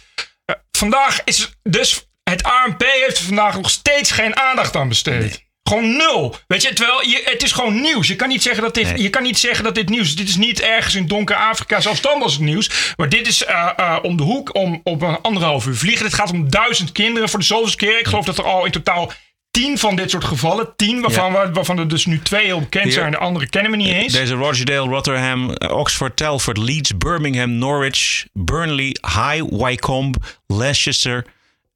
[0.71, 5.45] Vandaag is dus, het ANP heeft er vandaag nog steeds geen aandacht aan besteed.
[5.71, 6.37] Gewoon nul.
[6.47, 8.09] Weet je, terwijl je, het is gewoon nieuws.
[8.09, 9.03] Je kan, niet zeggen dat dit, Nee.
[9.03, 10.17] je kan niet zeggen dat dit nieuws is.
[10.17, 11.81] Dit is niet ergens in donker Afrika.
[11.81, 12.71] Zelfs dan was het nieuws.
[12.97, 16.05] Maar dit is eh, eh, om de hoek, om op een anderhalf uur vliegen.
[16.05, 17.99] Het gaat om duizend kinderen voor de zoveelste keer.
[17.99, 19.13] Ik geloof dat er al in totaal
[19.51, 20.73] tien van dit soort gevallen.
[20.77, 23.05] Tien, waarvan, we- waarvan er dus nu twee heel bekend zijn.
[23.07, 24.13] En de andere kennen we niet eens.
[24.13, 31.27] Deze Rochdale, Rotterdam, eh, Oxford, Telford, Leeds, Birmingham, Norwich, Burnley, High Wycombe, Leicester,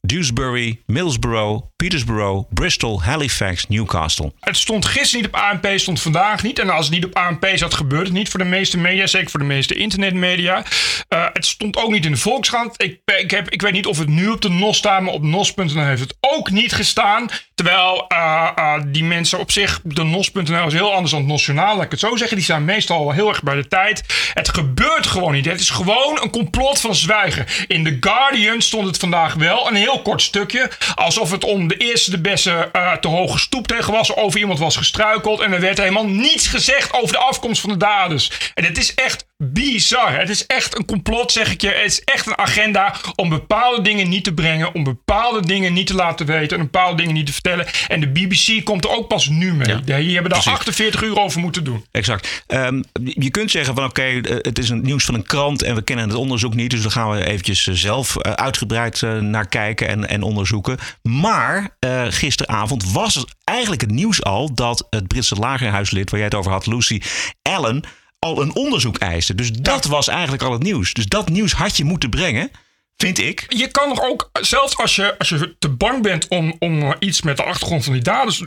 [0.06, 4.32] Dewsbury, Middlesbrough, Petersborough, Bristol, Halifax, Newcastle.
[4.40, 6.58] Het stond gisteren niet op ANP, stond vandaag niet.
[6.58, 9.06] En als het niet op ANP zat, gebeurt het niet voor de meeste media.
[9.06, 10.64] Zeker voor de meeste internetmedia.
[11.08, 12.82] Eh, het stond ook niet in de Volkskrant.
[12.82, 15.22] Ik, ik, heb, ik weet niet of het nu op de NOS staat, maar op
[15.22, 17.28] NOS.nl heeft het ook niet gestaan.
[17.54, 21.74] Terwijl eh, eh, die mensen op zich, de NOS.nl is heel anders dan het Nationaal,
[21.74, 22.36] laat ik het zo zeggen.
[22.36, 24.04] Die zijn meestal heel erg bij de tijd.
[24.34, 25.44] Het gebeurt gewoon niet.
[25.44, 27.46] Het is gewoon een complot van zwijgen.
[27.66, 30.70] In The Guardian stond het vandaag wel, een heel kort stukje.
[30.94, 34.16] Alsof het om de eerste de beste eh, te hoge stoep tegen was.
[34.16, 35.40] Over iemand was gestruikeld.
[35.40, 38.30] En er werd helemaal niets gezegd over de afkomst van de daders.
[38.54, 40.18] En het is echt bizar.
[40.18, 41.68] Het is echt een complot, zeg ik je.
[41.68, 44.74] Het is echt een agenda om bepaalde dingen niet te brengen.
[44.74, 46.58] Om bepaalde dingen niet te laten weten.
[46.58, 47.66] En bepaalde dingen niet te vertellen.
[47.88, 49.68] En de BBC komt er ook pas nu mee.
[49.68, 50.52] Ja, Die hebben daar precies.
[50.52, 51.84] 48 uur over moeten doen.
[51.90, 52.44] Exact.
[52.46, 55.74] Ehm, je kunt zeggen van oké, eh, het is een nieuws van een krant en
[55.74, 56.70] we kennen het onderzoek niet.
[56.70, 60.78] Dus daar gaan we eventjes eh, zelf eh, uitgebreid naar kijken en, en onderzoeken.
[61.02, 61.76] Maar
[62.08, 66.52] gisteravond was het eigenlijk het nieuws al dat het Britse lagerhuislid, waar jij het over
[66.52, 67.00] had, Lucy
[67.42, 67.84] Allen,
[68.24, 69.34] al een onderzoek eiste.
[69.34, 70.92] Dus dat was eigenlijk al het nieuws.
[70.92, 72.50] Dus dat nieuws had je moeten brengen,
[72.96, 73.44] vind ik.
[73.48, 77.22] Je kan nog ook, zelfs als je, als je te bang bent om, om iets
[77.22, 78.42] met de achtergrond van die daders.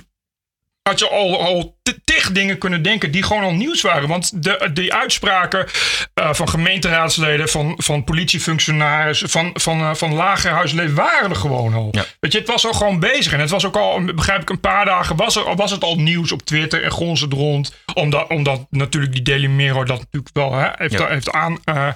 [0.81, 4.07] had je al, al t- tig dingen kunnen denken die gewoon al nieuws waren.
[4.07, 5.65] Want de, die uitspraken
[6.13, 11.93] eh, van gemeenteraadsleden, van, van politiefunctionarissen, van, van, eh, van lagerhuisleden waren er gewoon al.
[12.19, 13.33] Weet je, het was al gewoon bezig.
[13.33, 15.95] En het was ook al, begrijp ik, een paar dagen was, er, was het al
[15.95, 17.73] nieuws op Twitter en gons het rond.
[17.93, 21.07] Omdat, omdat natuurlijk die Daily Mirror dat natuurlijk wel hè, heeft, Ja.
[21.07, 21.87] heeft aan, eh,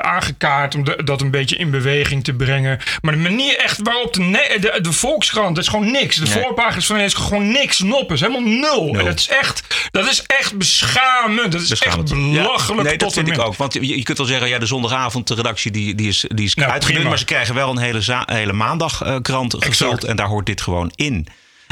[0.00, 2.78] aangekaart om de- dat een beetje in beweging te brengen.
[3.02, 6.16] Maar de manier echt waarop de, de, de Volkskrant, dat is gewoon niks.
[6.16, 6.42] De Nee.
[6.42, 8.18] voorpagina's van is gewoon niks, noppen.
[8.18, 8.92] helemaal nul.
[8.92, 9.04] Nul.
[9.14, 11.52] Dat is echt, dat is echt beschamend.
[11.52, 12.10] Dat is Beschamend.
[12.10, 13.56] echt belachelijk Ja, nee, dat vind ik ook.
[13.56, 16.44] Want je, je kunt wel zeggen, ja, de zondagavond, de redactie, die, die is, die
[16.44, 17.08] is Nou, uitgedund.
[17.08, 20.04] Maar ze krijgen wel een hele, hele maandagkrant gevuld.
[20.04, 21.26] En daar hoort dit gewoon in.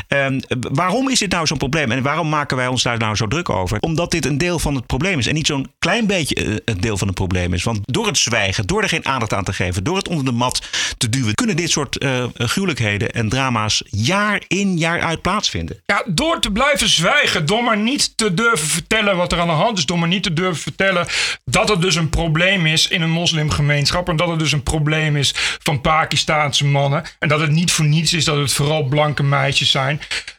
[0.08, 1.90] Ehm, waarom is dit nou zo'n probleem?
[1.90, 3.78] En waarom maken wij ons daar nou zo druk over?
[3.80, 5.26] Omdat dit een deel van het probleem is.
[5.26, 7.62] En niet zo'n klein beetje eh, het deel van het probleem is.
[7.62, 10.32] Want door het zwijgen, door er geen aandacht aan te geven, door het onder de
[10.32, 10.62] mat
[10.98, 15.82] te duwen, kunnen dit soort eh gruwelijkheden en drama's jaar in jaar uit plaatsvinden.
[15.86, 19.52] Ja, door te blijven zwijgen, door maar niet te durven vertellen wat er aan de
[19.52, 21.06] hand is, door maar niet te durven vertellen
[21.44, 25.16] dat er dus een probleem is in een moslimgemeenschap en dat het dus een probleem
[25.16, 29.22] is van Pakistaanse mannen en dat het niet voor niets is dat het vooral blanke
[29.22, 29.81] meisjes zijn.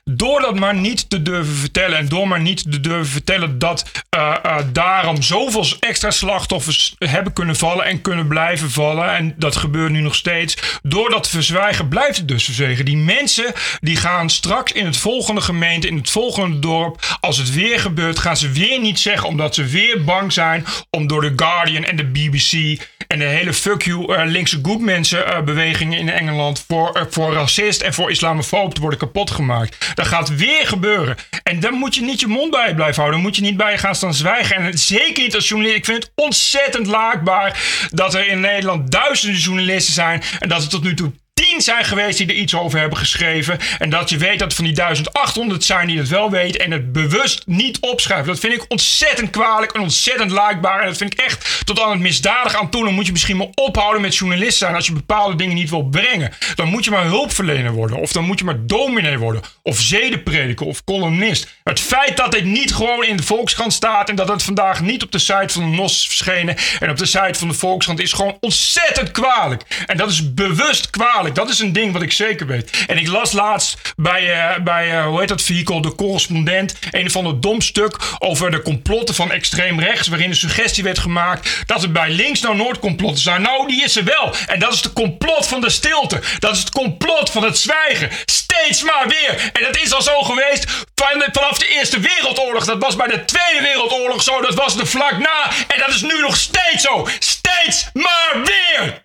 [0.06, 3.92] Door dat maar niet te durven vertellen en door maar niet te durven vertellen dat
[4.10, 9.16] eh, eh, daarom zoveel extra slachtoffers hebben kunnen vallen en kunnen blijven vallen.
[9.16, 10.80] En dat gebeurt nu nog steeds.
[10.82, 12.86] Door dat verzwijgen blijft het dus verzwegen.
[12.86, 17.54] Die mensen die gaan straks in het volgende gemeente, in het volgende dorp, als het
[17.54, 21.34] weer gebeurt, gaan ze weer niet zeggen omdat ze weer bang zijn om door de
[21.36, 22.82] Guardian en de BBC
[23.14, 27.34] en de hele fuck you eh, linkse goed mensen eh, in Engeland voor, eh, voor
[27.34, 29.92] racist en voor islamofoob te worden kapot gemaakt.
[29.96, 31.16] Dat gaat weer gebeuren.
[31.44, 33.14] En dan moet je niet je mond bij blijven houden.
[33.14, 34.56] Dan moet je niet bij je gaan staan zwijgen.
[34.56, 35.78] En zeker niet als journalist.
[35.78, 40.70] Ik vind het ontzettend laakbaar dat er in Nederland duizenden journalisten zijn en dat er
[40.70, 43.60] tot nu toe tien zijn geweest die er iets over hebben geschreven.
[43.80, 46.92] En dat je weet dat van die 1800 zijn die het wel weten en het
[46.92, 48.28] bewust niet opschrijven.
[48.28, 50.82] Dat vind ik ontzettend kwalijk en ontzettend laakbaar.
[50.82, 52.84] En dat vind ik echt tot aan het misdadig aan toe.
[52.84, 55.84] Dan moet je misschien maar ophouden met journalist zijn als je bepaalde dingen niet wil
[55.84, 56.32] brengen.
[56.56, 57.98] Dan moet je maar hulpverlener worden.
[57.98, 59.42] Of dan moet je maar dominee worden.
[59.64, 61.48] Of zedenprediker of columnist.
[61.64, 65.04] Het feit dat dit niet gewoon in de Volkskrant staat en dat het vandaag niet
[65.04, 68.14] op de site van de NOS verschenen en op de site van de Volkskrant is
[68.14, 69.86] gewoon ontzettend kwalijk.
[69.86, 71.23] En dat is bewust kwalijk.
[71.32, 72.86] Dat is een ding wat ik zeker weet.
[72.88, 77.12] En ik las laatst bij, eh, bij eh, hoe heet dat vehicle, de correspondent, een
[77.12, 81.64] van het dom stuk over de complotten van extreem rechts, waarin de suggestie werd gemaakt
[81.66, 83.42] dat er bij links nou Noord complotten zijn.
[83.42, 84.34] Nou, die is er wel.
[84.48, 86.22] En dat is de complot van de stilte.
[86.40, 88.10] Dat is het complot van het zwijgen.
[88.26, 89.52] Steeds maar weer.
[89.54, 92.66] En dat is al zo geweest van, vanaf de Eerste Wereldoorlog.
[92.66, 94.42] Dat was bij de Tweede Wereldoorlog zo.
[94.42, 95.52] Dat was er vlak na.
[95.68, 97.08] En dat is nu nog steeds zo.
[97.20, 99.03] Steeds maar weer.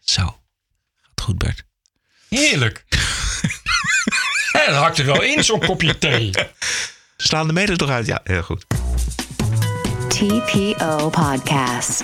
[0.00, 0.22] Zo.
[1.02, 1.64] Gaat goed, Bert.
[2.28, 2.84] Heerlijk.
[4.52, 6.30] Ja, dat hakt er wel in, zo'n kopje thee.
[7.16, 8.06] Slaan de meters toch uit?
[8.06, 8.64] Ja, heel goed.
[10.08, 12.02] TPO Podcast.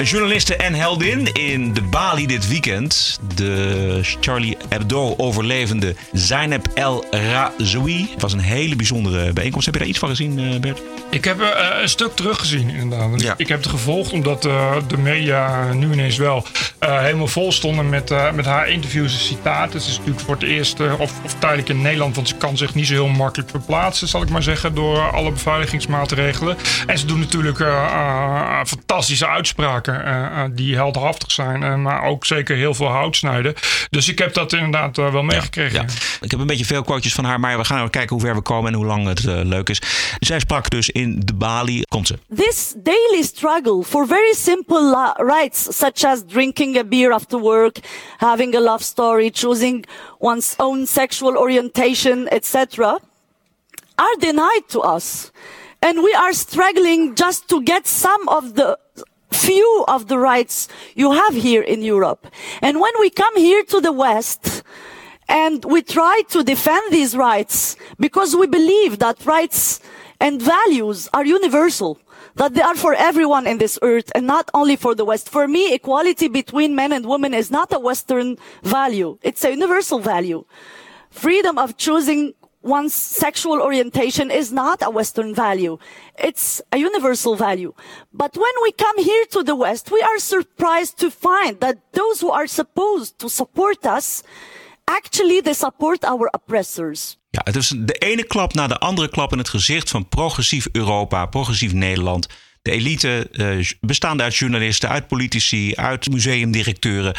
[0.00, 3.20] Een journaliste en heldin in de Bali dit weekend.
[3.34, 8.08] De Charlie Hebdo-overlevende Zainab El Razoui.
[8.12, 9.66] Het was een hele bijzondere bijeenkomst.
[9.66, 10.82] Heb je daar iets van gezien, eh, Bert?
[11.10, 13.34] Ik heb eh, een stuk teruggezien, inderdaad.
[13.36, 16.46] Ik heb het gevolgd omdat eh, de media nu ineens wel
[16.78, 19.78] helemaal vol stonden met, met haar interviews en citaten.
[19.78, 22.74] Het is natuurlijk voor het eerst, of, of tijdelijk in Nederland, want ze kan zich
[22.74, 26.56] niet zo heel makkelijk verplaatsen, zal ik maar zeggen, door alle beveiligingsmaatregelen.
[26.86, 27.64] En ze doen natuurlijk
[28.64, 33.54] fantastische uitspraken eh, eh, die heldhaftig zijn, eh, maar ook zeker heel veel hout snijden.
[33.90, 35.86] Dus ik heb dat inderdaad wel meegekregen.
[36.20, 38.34] Ik heb een beetje veel quotejes van haar, maar we gaan even kijken hoe ver
[38.34, 39.82] we komen en hoe lang het leuk is.
[40.18, 41.82] Zij sprak dus in de Bali.
[41.88, 42.18] Komt ze.
[42.34, 47.78] This daily struggle for very simple li- rights, such as drinking a beer after work,
[48.16, 49.86] having a love story, choosing
[50.18, 52.98] one's own sexual orientation, etc.,
[53.94, 55.30] are denied to us.
[55.82, 58.78] And we are struggling just to get some of the
[59.32, 62.26] few of the rights you have here in Europe.
[62.62, 64.62] And when we come here to the West,
[65.30, 69.80] and we try to defend these rights because we believe that rights
[70.20, 72.00] and values are universal,
[72.34, 75.28] that they are for everyone in this earth and not only for the West.
[75.28, 79.18] For me, equality between men and women is not a Western value.
[79.22, 80.44] It's a universal value.
[81.10, 85.78] Freedom of choosing one's sexual orientation is not a Western value.
[86.18, 87.72] It's a universal value.
[88.10, 92.20] But when we come here to the West, we are surprised to find that those
[92.20, 94.22] who are supposed to support us,
[94.86, 97.18] actually they support our oppressors.
[97.30, 100.66] Ja, het is de ene klap na de andere klap in het gezicht van progressief
[100.72, 102.26] Europa, progressief Nederland.
[102.62, 107.14] De elite, eh, bestaande uit journalisten, uit politici, uit museumdirecteuren,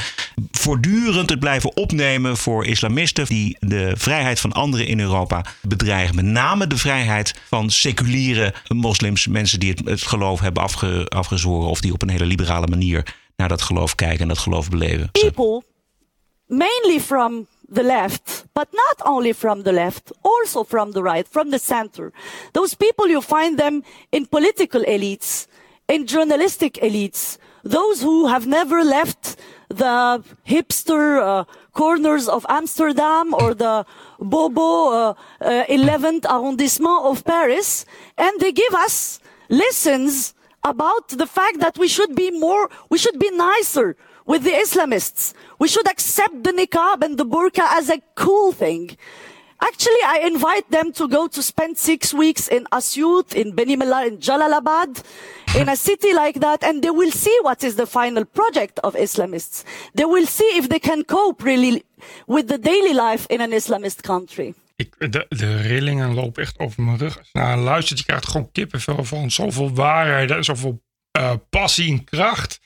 [0.51, 6.15] voortdurend het blijven opnemen voor islamisten die de vrijheid van anderen in Europa bedreigen.
[6.15, 11.69] Met name de vrijheid van seculiere moslims, mensen die het, het geloof hebben afge, afgezworen
[11.69, 15.11] of die op een hele liberale manier naar dat geloof kijken en dat geloof beleven.
[15.11, 15.63] People,
[16.47, 21.49] mainly from the left, but not only from the left, also from the right, from
[21.49, 22.11] the center.
[22.53, 25.47] Those people, you find them in political elites,
[25.87, 29.37] in journalistic elites, those who have never left
[29.69, 33.85] the hipster uh, corners of Amsterdam or the
[34.19, 37.85] Bobo uh, uh, 11th arrondissement of Paris,
[38.17, 43.17] and they give us lessons about the fact that we should be more, we should
[43.17, 43.95] be nicer
[44.31, 45.33] with the Islamists.
[45.59, 48.83] We should accept the niqab and the burqa as a cool thing.
[49.69, 54.17] Actually, I invite them to go to spend six weeks in Asyut, in Benimela, in
[54.27, 55.03] Jalalabad,
[55.59, 58.95] in a city like that, and they will see what is the final project of
[58.95, 59.63] Islamists.
[59.97, 61.83] They will see if they can cope really
[62.25, 64.53] with the daily life in an Islamist country.
[64.75, 67.19] Ik, de, de rillingen lopen echt over mijn rug.
[67.33, 70.81] Naar luistert, je krijgt gewoon kippenvel van zoveel waarheid zoveel
[71.19, 72.59] uh, passie en kracht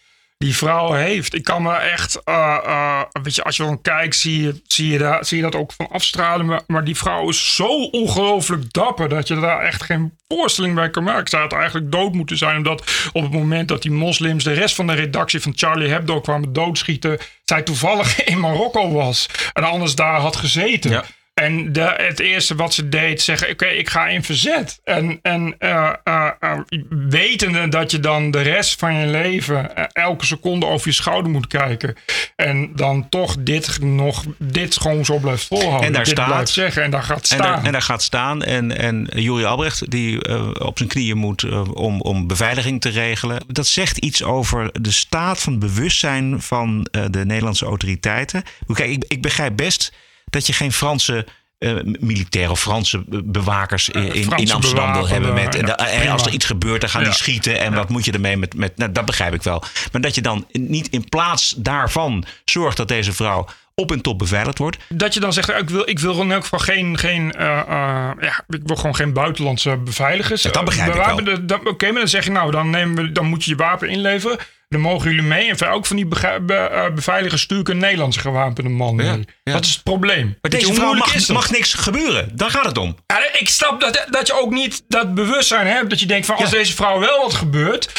[0.46, 1.34] die vrouw heeft.
[1.34, 4.92] Ik kan me echt, uh, uh, weet je, als je dan kijkt, zie je, zie
[4.92, 6.46] je, daar, zie je dat ook van afstralen.
[6.46, 10.90] Maar, maar die vrouw is zo ongelooflijk dapper dat je daar echt geen voorstelling bij
[10.90, 11.30] kan maken.
[11.30, 14.76] Zij had eigenlijk dood moeten zijn, omdat op het moment dat die moslims de rest
[14.76, 19.96] van de redactie van Charlie Hebdo kwamen doodschieten, zij toevallig in Marokko was en anders
[19.96, 20.92] daar had gezeten.
[20.92, 21.06] Ja.
[21.36, 24.80] En de, het eerste wat ze deed, zeggen: Oké, ik ga in verzet.
[24.84, 30.26] En, en uh, uh, uh, wetende dat je dan de rest van je leven elke
[30.26, 31.96] seconde over je schouder moet kijken.
[32.36, 35.88] En dan toch dit nog, dit gewoon zo blijft volhouden.
[35.88, 36.28] En daar dit staat.
[36.28, 37.40] Blijft zeggen en daar gaat staan.
[37.40, 38.44] En daar, en daar gaat staan.
[38.44, 41.44] En, en Julia Albrecht, die op zijn knieën moet
[41.74, 43.44] om, om beveiliging te regelen.
[43.48, 48.44] Dat zegt iets over de staat van bewustzijn van de Nederlandse autoriteiten.
[48.74, 49.92] Kijk, ik, ik begrijp best
[50.26, 51.26] dat je geen Franse
[51.60, 55.34] uh, militaire of Franse bewakers in, in, in Amsterdam wil hebben.
[55.34, 57.08] Met, ja, en als er iets gebeurt, dan gaan ja.
[57.08, 57.60] die schieten.
[57.60, 57.78] En ja.
[57.78, 58.54] wat moet je ermee met.
[58.54, 59.64] met nou, dat begrijp ik wel.
[59.92, 64.18] Maar dat je dan niet in plaats daarvan zorgt dat deze vrouw op en top
[64.18, 64.78] beveiligd wordt.
[64.90, 68.12] Dat je dan zegt, ik wil, ik wil in elk geval geen, geen uh, uh,
[68.20, 70.42] ja, ik wil gewoon geen buitenlandse beveiligers.
[70.42, 71.58] Ja, dat begrijp ik wel.
[71.60, 73.90] Oké, okay, maar dan zeg je nou, dan, nemen we, dan moet je je wapen
[73.90, 74.38] inleveren.
[74.70, 75.50] Dan mogen jullie mee.
[75.50, 79.08] En voor elk van die be be beveiligers stuur ik een Nederlandse gewapende man mee.
[79.08, 79.54] Ja, ja.
[79.54, 80.38] Dat is het probleem.
[80.42, 82.30] Maar deze vrouw mag, mag niks gebeuren.
[82.34, 82.96] Daar gaat het om.
[83.08, 85.90] Ja, ik snap dat, dat je ook niet dat bewustzijn hebt.
[85.90, 87.92] Dat je denkt van als deze vrouw wel wat gebeurt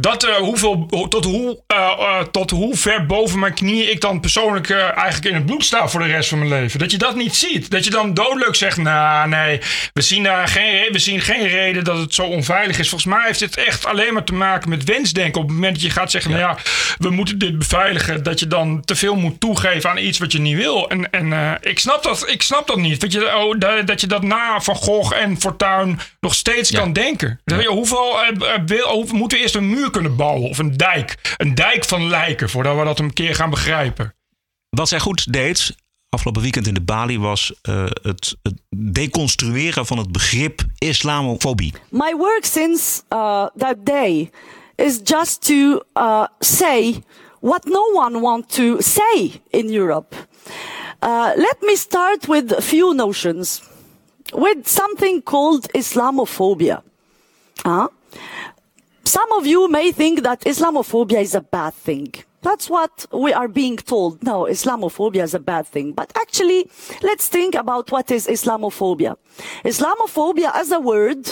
[0.00, 4.20] dat, uh, hoeveel, tot, hoe, uh, uh, tot hoe ver boven mijn knieën ik dan
[4.20, 6.78] persoonlijk eigenlijk in het bloed sta voor de rest van mijn leven.
[6.78, 7.70] Dat je dat niet ziet.
[7.70, 9.60] Dat je dan doodleuk zegt, nou nee,
[9.92, 12.88] we zien, daar geen, we zien geen reden dat het zo onveilig is.
[12.88, 15.40] Volgens mij heeft dit echt alleen maar te maken met wensdenken.
[15.40, 16.36] Op het moment dat je gaat zeggen, ja.
[16.36, 16.62] nou ja,
[16.98, 18.22] we moeten dit beveiligen.
[18.22, 20.90] Dat je dan te veel moet toegeven aan iets wat je niet wil.
[20.90, 23.00] En, en ik, snap dat, ik snap dat niet.
[23.00, 26.78] Dat je, oh, dat, dat je dat na Van Gogh en Fortuin nog steeds ja.
[26.78, 27.40] kan denken.
[27.44, 27.64] Ja.
[27.64, 28.16] Hoeveel,
[28.66, 30.48] wil, moeten we eerst een muur kunnen bouwen.
[30.48, 31.34] Of een dijk.
[31.36, 34.14] Een dijk van lijken, voordat we dat een keer gaan begrijpen.
[34.68, 35.76] Wat zij goed deed
[36.08, 41.74] afgelopen weekend in de Bali was uh, het, het, deconstrueren van het begrip islamofobie.
[41.90, 44.30] My work since uh, that day
[44.74, 47.02] is just to uh, say
[47.40, 50.14] what no one wants to say in Europe.
[51.36, 53.62] let me start with a few notions.
[54.32, 56.82] With something called Islamophobia.
[57.62, 57.88] Huh?
[59.08, 62.12] Some of you may think that Islamophobia is a bad thing.
[62.42, 64.22] That's what we are being told.
[64.22, 65.92] No, Islamophobia is a bad thing.
[65.92, 66.68] But actually,
[67.02, 69.16] let's think about what is Islamophobia.
[69.64, 71.26] Islamophobia as a word,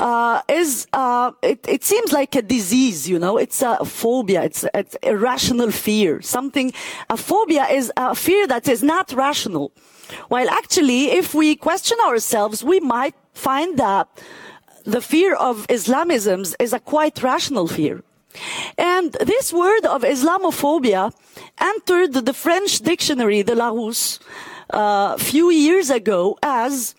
[0.00, 4.64] uh, is, uh, it, it, seems like a disease, you know, it's a phobia, it's,
[4.74, 6.20] it's irrational fear.
[6.22, 6.72] Something,
[7.08, 9.70] a phobia is a fear that is not rational.
[10.26, 14.08] While actually, if we question ourselves, we might find that
[14.84, 18.02] the fear of Islamism is a quite rational fear.
[18.78, 21.12] And this word of Islamophobia
[21.60, 24.18] entered the French dictionary, the Larousse,
[24.70, 26.94] a uh, few years ago as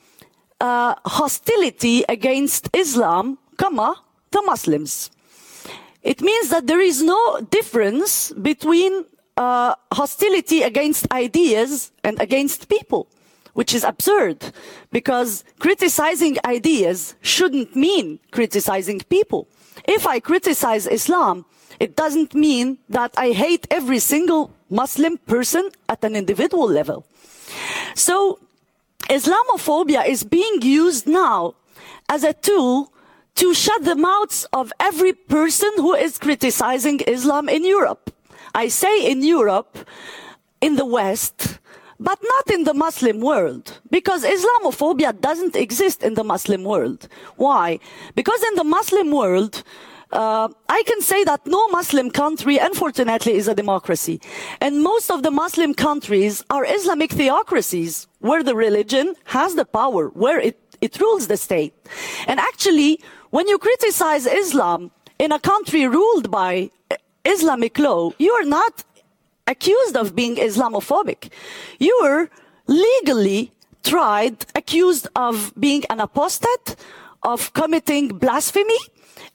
[0.62, 3.96] uh, hostility against Islam, comma,
[4.32, 5.10] the Muslims.
[6.04, 9.06] It means that there is no difference between
[9.38, 13.08] uh, hostility against ideas and against people
[13.54, 14.52] which is absurd
[14.92, 19.48] because criticizing ideas shouldn't mean criticizing people.
[19.88, 21.46] If I criticize Islam,
[21.80, 27.06] it doesn't mean that I hate every single Muslim person at an individual level.
[27.96, 28.40] So
[29.10, 31.56] Islamophobia is being used now
[32.10, 32.92] as a tool
[33.36, 38.14] to shut the mouths of every person who is criticizing Islam in Europe.
[38.54, 39.78] I say in Europe,
[40.62, 41.60] in the West,
[42.10, 47.08] but not in the Muslim world, because Islamophobia doesn't exist in the Muslim world.
[47.38, 47.80] Why?
[48.14, 49.64] Because in the Muslim world,
[50.12, 54.20] uh, I can say that no Muslim country, unfortunately, is a democracy.
[54.60, 60.10] And most of the Muslim countries are Islamic theocracies, where the religion has the power,
[60.10, 61.74] where it, it rules the state.
[62.28, 63.00] And actually,
[63.32, 66.70] when you criticize Islam in a country ruled by
[67.26, 68.84] Islamic law, you are not
[69.48, 71.30] accused of being Islamophobic.
[71.80, 72.30] You were
[72.68, 73.52] legally
[73.84, 76.76] tried, accused of being an apostate,
[77.24, 78.80] of committing blasphemy,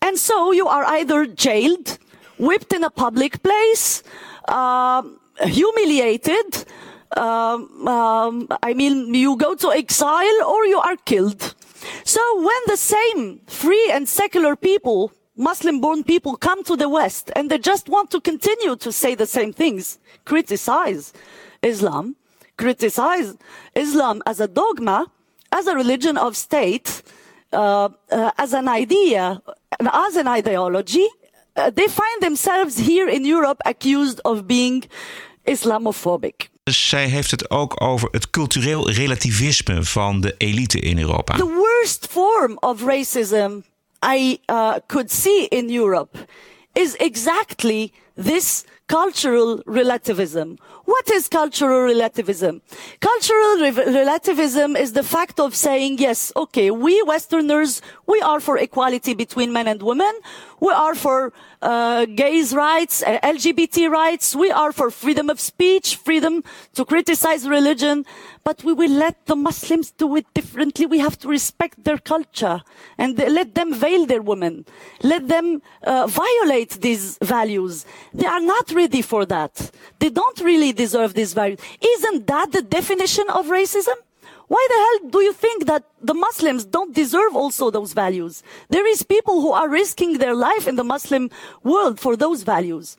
[0.00, 1.98] and so you are either jailed,
[2.38, 4.02] whipped in a public place,
[4.48, 6.64] um, humiliated,
[7.16, 11.54] um, um, I mean, you go to exile or you are killed.
[12.04, 17.30] So when the same free and secular people Muslim born people come to the West
[17.36, 21.12] and they just want to continue to say the same things, criticize
[21.62, 22.16] Islam,
[22.56, 23.36] criticize
[23.74, 25.06] Islam as a dogma,
[25.52, 27.02] as a religion of state,
[27.52, 29.40] uh, uh, as an idea,
[29.78, 31.06] as an ideology.
[31.54, 34.84] Uh, they find themselves here in Europe accused of being
[35.44, 36.50] Islamophobic.
[36.64, 41.36] Zij heeft het ook over het cultureel relativisme van de elite in Europa.
[41.36, 43.60] The worst form of racism
[44.02, 46.16] I uh, could see in Europe
[46.74, 50.58] is exactly this cultural relativism.
[50.86, 52.62] What is cultural relativism?
[53.00, 58.56] Cultural re- relativism is the fact of saying, yes, okay, we Westerners, we are for
[58.56, 60.12] equality between men and women.
[60.60, 61.32] We are for
[61.62, 64.34] uh, gays' rights, uh, LGBT rights.
[64.34, 66.42] We are for freedom of speech, freedom
[66.74, 68.06] to criticize religion.
[68.42, 70.86] But we will let the Muslims do it differently.
[70.86, 72.62] We have to respect their culture
[72.96, 74.64] and let them veil their women.
[75.02, 77.84] Let them uh, violate these values.
[78.14, 79.52] They are not ready for that.
[80.00, 81.60] They don't really deserve these values.
[81.94, 83.98] Isn't that the definition of racism?
[84.54, 88.34] Why the hell do you think that the Muslims don't deserve also those values?
[88.68, 91.24] There is people who are risking their life in the Muslim
[91.62, 92.96] world for those values.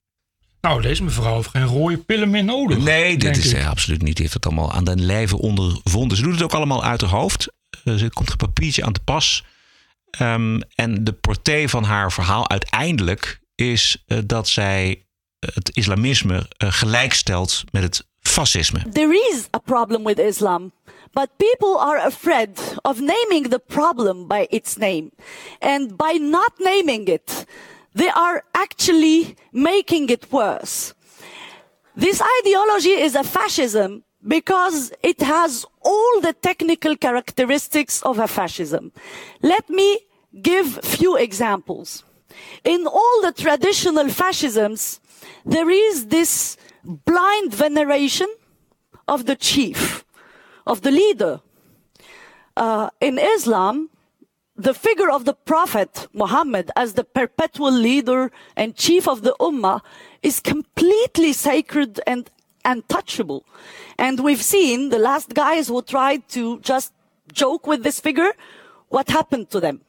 [0.61, 2.77] Nou, deze mevrouw heeft geen rode pillen meer nodig.
[2.77, 3.57] Nee, dit is ik.
[3.57, 4.13] eh, absoluut niet.
[4.15, 6.17] Die heeft het allemaal aan den lijve ondervonden.
[6.17, 7.47] Ze doet het ook allemaal uit haar hoofd.
[7.84, 9.45] Eh, ze komt er een papiertje aan te pas.
[10.09, 15.05] Ehm, en de portée van haar verhaal uiteindelijk is eh, dat zij
[15.40, 18.90] het islamisme eh, gelijkstelt met het fascisme.
[18.90, 20.72] There is a problem with Islam,
[21.12, 25.12] but people are afraid of naming the problem by its name.
[25.60, 27.46] And by not naming it,
[27.94, 30.94] they are actually making it worse.
[31.96, 38.92] This ideology is a fascism because it has all the technical characteristics of a fascism.
[39.42, 40.00] Let me
[40.42, 42.04] give few examples.
[42.64, 45.00] In all the traditional fascisms,
[45.45, 48.28] there is this blind veneration
[49.07, 50.05] of the chief,
[50.65, 51.41] of the leader.
[52.55, 53.89] Uh, in Islam,
[54.55, 59.82] the figure of the Prophet Muhammad as the perpetual leader and chief of the Ummah
[60.22, 62.30] is completely sacred and
[62.65, 63.45] untouchable.
[63.97, 66.93] And we've seen the last guys who tried to just
[67.32, 68.34] joke with this figure,
[68.89, 69.82] what happened to them.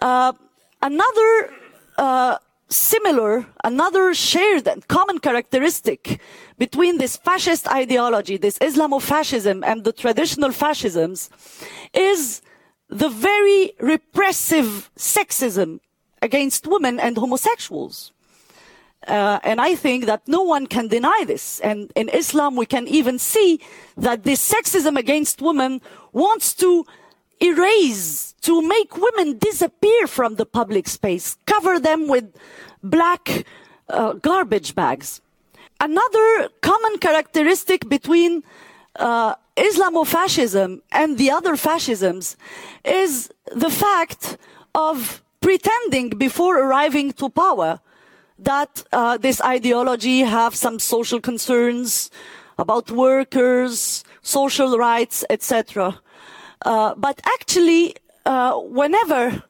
[0.00, 0.32] Uh,
[0.80, 1.52] another
[1.98, 2.38] uh,
[2.68, 6.20] similar, another shared and common characteristic
[6.58, 11.30] between this fascist ideology, this Islamofascism and the traditional fascisms
[11.92, 12.42] is
[12.88, 15.80] the very repressive sexism
[16.22, 18.12] against women and homosexuals.
[19.06, 21.60] Uh, and I think that no one can deny this.
[21.60, 23.60] And in Islam, we can even see
[23.96, 25.80] that this sexism against women
[26.12, 26.84] wants to
[27.40, 32.32] erase, to make women disappear from the public space, cover them with
[32.82, 33.44] black
[33.88, 35.20] uh, garbage bags.
[35.80, 38.42] Another common characteristic between
[38.96, 42.36] uh, Islamofascism and the other fascisms
[42.84, 44.38] is the fact
[44.74, 47.80] of pretending before arriving to power
[48.38, 52.10] that uh, this ideology have some social concerns
[52.58, 56.00] about workers, social rights, etc.
[56.58, 57.94] Uh, but actually,
[58.24, 59.44] uh, whenever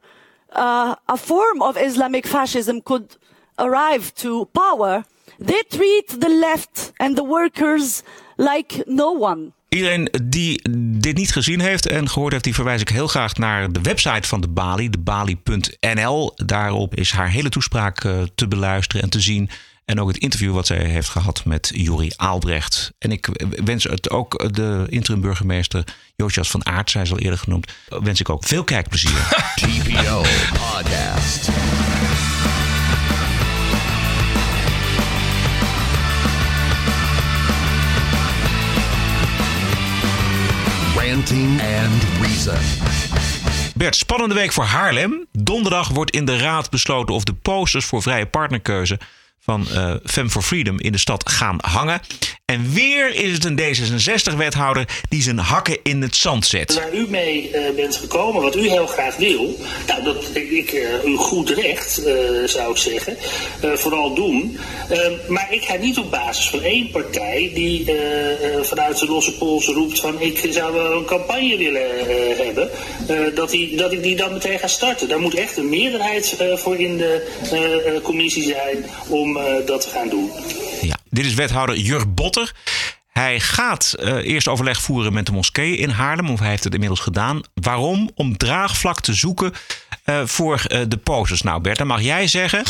[0.53, 3.17] uh, a form of Islamic fascism could
[3.59, 5.05] arrive to power,
[5.39, 8.03] they treat the left and the workers
[8.37, 9.53] like no one.
[9.69, 10.61] Iedereen die
[10.99, 14.29] dit niet gezien heeft en gehoord heeft, die verwijs ik heel graag naar de website
[14.29, 16.33] van de Bali, de bali.nl.
[16.35, 19.51] Daarop is haar hele toespraak eh, te beluisteren en te zien.
[19.87, 22.93] En ook het interview wat zij heeft gehad met Juri Aalbrecht.
[22.99, 23.29] En ik
[23.65, 25.85] wens het ook de interim burgemeester
[26.17, 29.19] Josias van Aert, zij is al eerder genoemd, wens ik ook veel kijkplezier.
[29.61, 31.49] TPO Podcast.
[40.97, 42.59] Ranting and Reason.
[43.75, 45.27] Bert, spannende week voor Haarlem.
[45.33, 48.99] Donderdag wordt in de raad besloten of de posters voor vrije partnerkeuze
[49.47, 52.01] van uh, Fem for Freedom in de stad gaan hangen.
[52.53, 56.75] En weer is het een D66-wethouder die zijn hakken in het zand zet.
[56.75, 61.05] Waar u mee uh, bent gekomen, wat u heel graag wil, nou, dat ik uh,
[61.05, 62.03] u goed recht,
[62.45, 63.17] zou ik zeggen,
[63.61, 64.59] vooral doen.
[65.29, 67.85] maar ik ga niet op basis van één partij die
[68.63, 71.89] vanuit de losse pols roept van ik zou wel een campagne willen
[72.37, 72.71] hebben,
[73.35, 75.09] dat, die, dat ik die dan meteen ga starten.
[75.09, 80.31] Daar moet echt een meerderheid voor in de commissie zijn om dat te gaan doen.
[80.81, 82.53] Ja, dit is wethouder Jurg Botter.
[83.09, 86.73] Hij gaat uh, eerst overleg voeren met de moskee in Haarlem, of hij heeft het
[86.73, 87.41] inmiddels gedaan.
[87.55, 88.11] Waarom?
[88.15, 89.53] Om draagvlak te zoeken
[90.05, 91.43] uh, voor uh, de posters.
[91.43, 92.63] Nou, Bert, mag jij zeggen.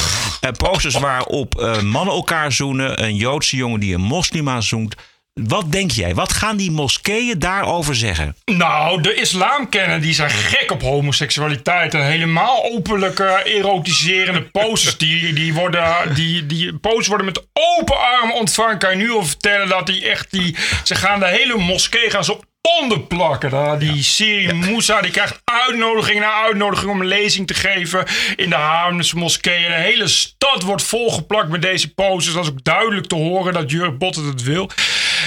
[0.57, 4.95] posters waarop mannen elkaar zoenen, een Joodse jongen die een moslima zoent.
[5.43, 6.15] Wat denk jij?
[6.15, 8.37] Wat gaan die moskeeën daarover zeggen?
[8.45, 11.95] Nou, de islamkennen die zijn gek op homoseksualiteit.
[11.95, 14.99] En helemaal openlijk uh, erotiserende posters.
[14.99, 18.79] Die, die, worden, die, die posters worden met open armen ontvangen.
[18.79, 20.31] Kan je nu al vertellen dat die echt...
[20.31, 22.41] Die, ze gaan de hele moskee gaan zo
[22.81, 23.51] onderplakken.
[23.51, 23.79] Daar.
[23.79, 28.07] Die serie Moussa die krijgt uitnodiging na uitnodiging om een lezing te geven
[28.37, 29.65] in de Haarlemse moskee.
[29.65, 32.35] En de hele stad wordt volgeplakt met deze posters.
[32.35, 34.71] Dat is ook duidelijk te horen dat Jurk Bot het wil.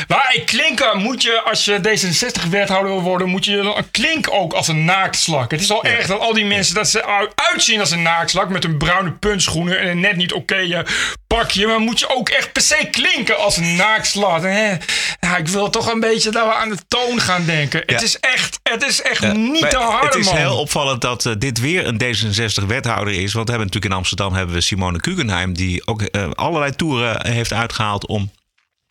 [0.08, 4.54] Maar ik klinken moet je, als je D66-wethouder wil worden, moet je dan klink ook
[4.54, 5.52] als een naaktslak.
[5.52, 8.64] Het is al erg dat al die mensen dat ze uitzien als een naaktslak met
[8.64, 10.86] een bruine puntschoenen en een net niet oké okay,
[11.36, 11.68] pakje.
[11.68, 13.76] Maar moet je ook echt per se klinken als een.
[15.20, 17.84] Ja, ik wil toch een beetje dat we aan de toon gaan denken.
[17.86, 20.36] Het is echt, het is echt niet te hard, Het is man.
[20.36, 23.34] heel opvallend dat uh, dit weer een D66-wethouder is.
[23.34, 25.54] Want we hebben natuurlijk in Amsterdam hebben we Simone Kugenheim...
[25.54, 28.32] die ook uh, allerlei toeren heeft uitgehaald om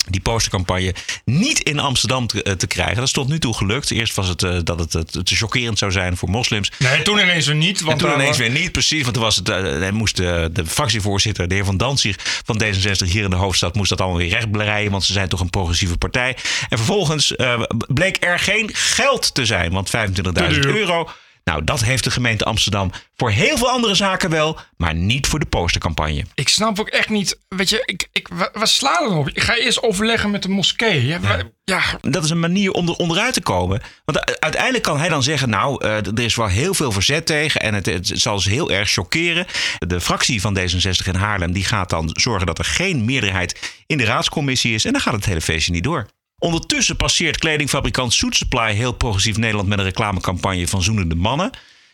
[0.07, 0.95] die postercampagne
[1.25, 2.95] niet in Amsterdam te, te, krijgen.
[2.95, 3.91] Dat is tot nu toe gelukt.
[3.91, 6.73] Eerst was het uh, dat het uh, te chockerend zou zijn voor moslims.
[6.79, 7.81] Nee, toen ineens weer niet.
[7.81, 9.03] Want en toen ineens weer niet, precies.
[9.03, 12.63] Want toen was het, uh, hij moest de, de, fractievoorzitter, de heer Van Danzig van
[12.63, 14.91] D66 hier in de hoofdstad, moest dat allemaal weer rechtbreien.
[14.91, 16.37] Want ze zijn toch een progressieve partij.
[16.69, 17.35] En vervolgens
[17.89, 19.73] bleek er geen geld te zijn.
[19.73, 21.09] Want 25.000 euro.
[21.49, 25.39] Nou, dat heeft de gemeente Amsterdam voor heel veel andere zaken wel, maar niet voor
[25.39, 26.25] de postercampagne.
[26.35, 29.29] Ik snap ook echt niet, weet je, ik, ik, wat slaan er op?
[29.29, 31.07] Ik ga eerst overleggen met de moskee.
[31.07, 31.43] Ja, ja.
[31.65, 31.83] ja.
[32.01, 33.83] Dat is een manier om er onderuit te komen.
[34.05, 37.61] Want uiteindelijk kan hij dan zeggen, nou, uh, er is wel heel veel verzet tegen
[37.61, 39.47] en het, het zal ze heel erg chockeren.
[39.79, 43.99] De fractie van D66 in Haarlem, die gaat dan zorgen dat er geen meerderheid in
[43.99, 46.07] de raadscommissie is en dan gaat het hele feestje niet door.
[46.39, 51.51] Ondertussen passeert kledingfabrikant Suit Supply heel progressief Nederland met een reclamecampagne van zoenende mannen.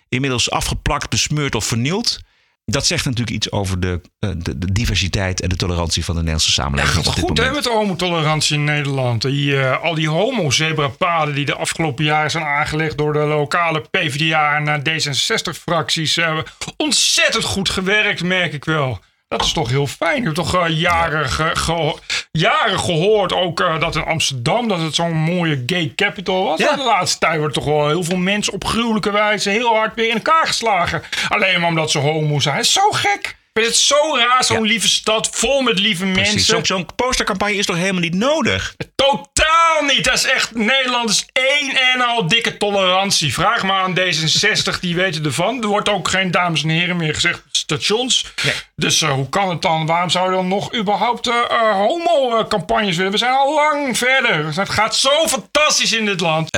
[0.09, 2.21] Inmiddels afgeplakt, besmeurd of vernield.
[2.67, 6.53] Dat zegt natuurlijk iets over de, de, de diversiteit en de tolerantie van de Nederlandse
[6.53, 7.05] samenleving.
[7.05, 9.23] Ja, goed hè, met homotolerantie in Nederland.
[9.23, 14.57] Die, uh, al die homo-zebrapaden die de afgelopen jaren zijn aangelegd door de lokale PvdA
[14.57, 16.17] en D66-fracties.
[16.17, 16.39] Uh,
[16.77, 19.01] ontzettend goed gewerkt, merk ik wel.
[19.29, 20.17] Dat is toch heel fijn.
[20.17, 21.95] Ik heb toch uh, jaren, ge, ge,
[22.33, 26.59] jaren gehoord ook uh, dat in Amsterdam dat het zo'n mooie gay capital was.
[26.59, 26.77] Ja.
[26.77, 30.09] De laatste tijd worden toch wel heel veel mensen op gruwelijke wijze heel hard weer
[30.09, 31.03] in elkaar geslagen.
[31.29, 32.59] Alleen maar omdat ze homo zijn.
[32.59, 33.37] Is zo gek.
[33.61, 34.67] Vind het zo raar, zo'n ja.
[34.67, 36.33] lieve stad, vol met lieve Precies.
[36.33, 36.67] mensen.
[36.67, 38.75] Zo'n zo postercampagne is toch helemaal niet nodig?
[38.95, 40.05] Totaal niet.
[40.05, 43.35] Dat is echt, Nederland is één en al dikke tolerantie.
[43.35, 45.63] Vraag maar aan D66, die weten ervan.
[45.63, 48.25] Er wordt ook geen dames en heren meer gezegd stations.
[48.45, 48.55] Nee.
[48.77, 49.87] Dus uh, hoe kan het dan?
[49.87, 53.13] Waarom zou je dan nog überhaupt uh, uh, homo-campagnes willen?
[53.13, 54.57] We zijn al lang verder.
[54.57, 56.51] Het gaat zo fantastisch in dit land.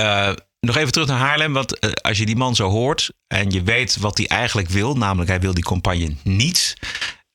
[0.66, 3.62] Nog even terug naar Haarlem, want uh, als je die man zo hoort en je
[3.62, 6.76] weet wat hij eigenlijk wil, namelijk hij wil die campagne niet.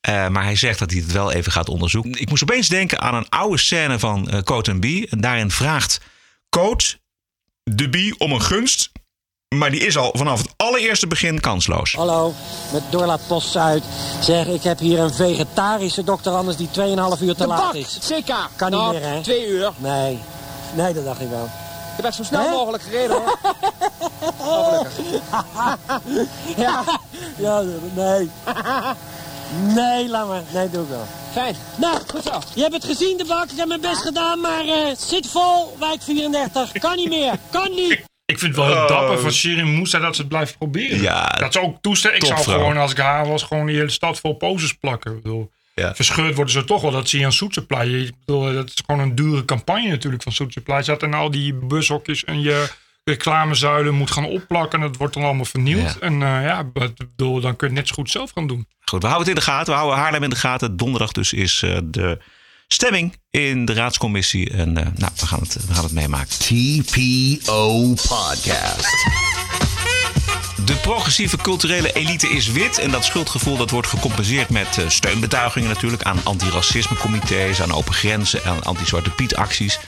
[0.09, 2.21] Uh, maar hij zegt dat hij het wel even gaat onderzoeken.
[2.21, 4.85] Ik moest opeens denken aan een oude scène van uh, Coat B.
[4.85, 5.99] En daarin vraagt
[6.49, 6.99] Coat
[7.63, 8.91] de B om een gunst.
[9.55, 11.93] Maar die is al vanaf het allereerste begin kansloos.
[11.93, 12.33] Hallo,
[12.71, 13.83] met Dorla Post Zuid.
[14.21, 17.73] Zeg, ik heb hier een vegetarische dokter Anders die 2,5 uur te de laat bak,
[17.73, 17.97] is.
[18.01, 18.49] Zeker.
[18.55, 19.21] Kan nou, niet meer, hè?
[19.21, 19.71] Twee uur.
[19.77, 20.19] Nee.
[20.75, 21.49] Nee, dat dacht ik wel.
[21.97, 23.37] Ik heb zo snel mogelijk gereden hoor.
[24.37, 24.81] oh,
[26.57, 26.83] ja.
[27.37, 27.63] ja,
[27.95, 28.29] nee.
[29.59, 30.41] Nee, laat maar.
[30.53, 31.05] Nee, doe ik wel.
[31.31, 31.55] Fijn.
[31.75, 32.39] Nou, goed zo.
[32.53, 33.51] Je hebt het gezien, de bak.
[33.51, 35.77] Ik heb mijn best gedaan, maar uh, zit vol.
[35.79, 36.71] Wijk 34.
[36.71, 37.33] Kan niet meer.
[37.49, 37.91] Kan niet.
[38.25, 41.01] Ik vind het wel heel dapper van Shirin Moussa dat ze het blijft proberen.
[41.01, 42.19] Ja, dat ze ook toestemmen.
[42.19, 45.11] Ik zou gewoon, als ik haar was, gewoon die hele stad vol poses plakken.
[45.11, 45.95] Ik bedoel, Ja.
[45.95, 46.91] Verscheurd worden ze toch wel.
[46.91, 48.05] Dat zie je aan Soet Supply.
[48.05, 50.81] Ik bedoel, dat is gewoon een dure campagne natuurlijk van Soet Supply.
[50.81, 52.69] Zat en al die bushokjes en je
[53.03, 54.79] reclamezuilen moet gaan opplakken.
[54.79, 55.81] En dat wordt dan allemaal vernieuwd.
[55.81, 55.95] Ja.
[55.99, 58.67] En eh, ja, bedoel, dan kun je het net zo goed zelf gaan doen.
[58.85, 59.73] Goed, we houden het in de gaten.
[59.73, 60.77] We houden Haarlem in de gaten.
[60.77, 62.19] Donderdag dus is eh, de
[62.67, 64.49] stemming in de raadscommissie.
[64.49, 66.37] En eh, nou, we gaan het, we gaan het meemaken.
[66.37, 69.60] TPO Podcast.
[70.65, 72.77] De progressieve culturele elite is wit.
[72.77, 76.03] En dat schuldgevoel dat wordt gecompenseerd met eh, steunbetuigingen natuurlijk.
[76.03, 79.79] Aan antiracismecomité's, aan open grenzen, aan anti-Zwarte Piet acties.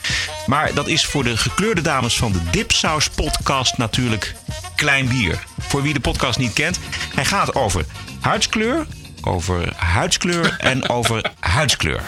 [0.45, 4.35] Maar dat is voor de gekleurde dames van de Dipsaus podcast natuurlijk
[4.75, 5.43] klein bier.
[5.59, 6.79] Voor wie de podcast niet kent.
[7.15, 7.85] Hij gaat over
[8.19, 8.85] huidskleur,
[9.27, 12.01] over huidskleur en over huidskleur.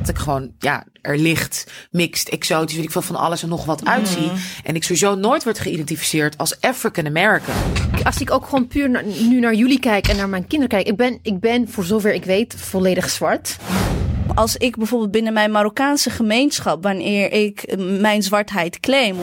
[0.00, 3.64] Dat ik gewoon, ja, er licht, mixed, exotisch, weet ik veel van alles en nog
[3.64, 4.30] wat uitzie.
[4.64, 7.54] En ik sowieso nooit word geïdentificeerd als African American.
[8.02, 10.86] Als ik ook gewoon puur naar- nu naar jullie kijk en naar mijn kinderen kijk.
[10.86, 13.56] Ik ben, ik ben voor zover ik weet volledig zwart.
[14.34, 19.16] Als ik bijvoorbeeld binnen mijn Marokkaanse gemeenschap, wanneer ik mijn zwartheid claim,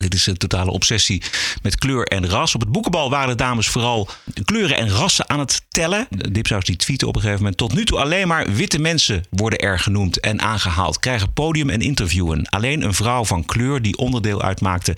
[0.00, 1.22] Dit is een totale obsessie
[1.62, 2.54] met kleur en ras.
[2.54, 4.08] Op het boekenbal waren de dames vooral
[4.44, 6.06] kleuren en rassen aan het tellen.
[6.10, 7.58] Dipsaus die tweeten op een gegeven moment.
[7.60, 10.98] Tot nu toe alleen maar witte mensen worden er genoemd en aangehaald.
[10.98, 12.48] Krijgen podium en interviewen.
[12.48, 14.96] Alleen een vrouw van kleur die onderdeel uitmaakte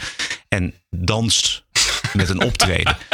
[0.48, 1.64] en danst
[2.12, 2.96] met een optreden.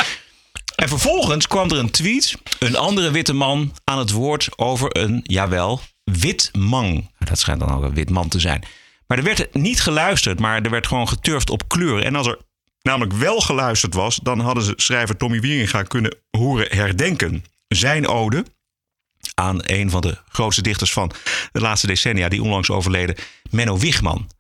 [0.74, 2.34] En vervolgens kwam er een tweet.
[2.58, 7.10] Een andere witte man aan het woord over een, jawel, wit mang.
[7.18, 8.64] Dat schijnt dan ook een wit man te zijn.
[9.08, 12.02] Maar er werd niet geluisterd, maar er werd gewoon geturfd op kleur.
[12.04, 12.38] En als er
[12.82, 17.44] namelijk wel geluisterd was, dan hadden ze schrijver Tommy Wieringa kunnen horen herdenken.
[17.68, 18.44] Zijn ode
[19.34, 21.12] aan een van de grootste dichters van
[21.52, 23.16] de laatste decennia, die onlangs overleden,
[23.50, 24.30] Menno Wichman.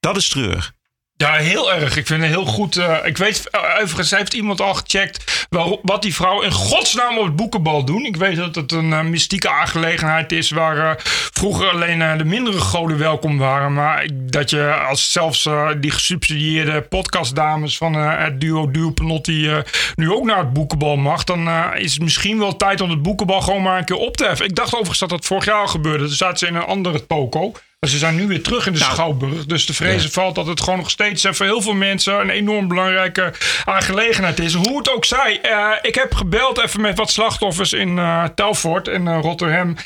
[0.00, 0.74] Dat is treurig.
[1.22, 1.96] Ja, heel erg.
[1.96, 2.76] Ik vind het heel goed.
[2.76, 7.18] eh, ik weet, eh, overigens heeft iemand al gecheckt waarom, wat die vrouw in godsnaam
[7.18, 8.04] op het boekenbal doen.
[8.04, 10.96] Ik weet dat het een eh, mystieke aangelegenheid is waar
[11.32, 13.72] vroeger alleen de mindere goden welkom waren.
[13.72, 15.48] Maar dat je als zelfs
[15.80, 19.58] die gesubsidieerde podcastdames van het duo Duo Panotti eh,
[19.94, 23.40] nu ook naar het boekenbal mag, dan is het misschien wel tijd om het boekenbal
[23.40, 24.46] gewoon maar een keer op te heffen.
[24.46, 26.04] Ik dacht overigens dat dat vorig jaar al gebeurde.
[26.04, 27.52] Toen zaten ze in een andere toko.
[27.82, 29.46] Maar ze zijn nu weer terug in de Schouwburg.
[29.46, 32.68] Dus de vrezen valt dat het gewoon nog steeds voor heel veel mensen een enorm
[32.68, 33.32] belangrijke
[33.64, 34.54] aangelegenheid is.
[34.54, 35.40] Hoe het ook zij.
[35.42, 39.76] eh, ik heb gebeld even met wat slachtoffers in eh Telfort in eh, Rotterdam.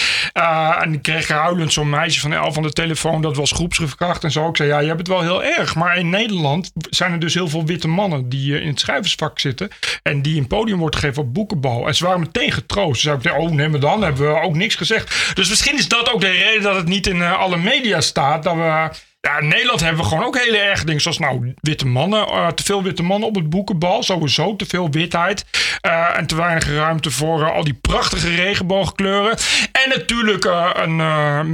[0.80, 3.22] En ik kreeg huilend zo'n meisje van elf aan de telefoon.
[3.22, 4.48] Dat was groepsverkracht en zo.
[4.48, 5.74] Ik zei, ja, je hebt het wel heel erg.
[5.74, 9.68] Maar in Nederland zijn er dus heel veel witte mannen die in het schrijversvak zitten.
[10.02, 11.86] En die een podium wordt gegeven op boekenbal.
[11.86, 13.00] En ze waren meteen getroost.
[13.00, 15.34] Ze zeiden, oh nee, maar dan hebben we ook niks gezegd.
[15.34, 18.42] Dus misschien is dat ook de reden dat het niet in alle media staat.
[18.42, 18.90] Dat we...
[19.26, 22.48] Ja, in Nederland hebben we gewoon ook hele erg dingen zoals nou witte mannen, eh,
[22.48, 25.44] te veel witte mannen op het boekenbal, sowieso te veel witheid
[25.80, 29.36] eh, en te weinig ruimte voor eh, al die prachtige regenboogkleuren.
[29.72, 30.96] En natuurlijk een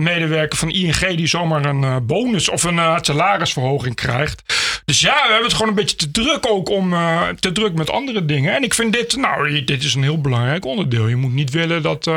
[0.02, 4.42] medewerker van ING die zomaar een bonus of een salarisverhoging krijgt.
[4.84, 6.94] Dus ja, we hebben het gewoon een beetje te druk ook om
[7.40, 8.54] te druk met andere dingen.
[8.54, 11.08] En ik vind dit, nou, dit is een heel belangrijk onderdeel.
[11.08, 12.10] Je moet niet willen dat,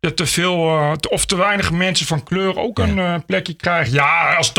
[0.00, 0.58] dat te veel
[1.08, 3.92] of te weinig mensen van kleur ook een plekje krijgen.
[3.92, 4.52] Ja, als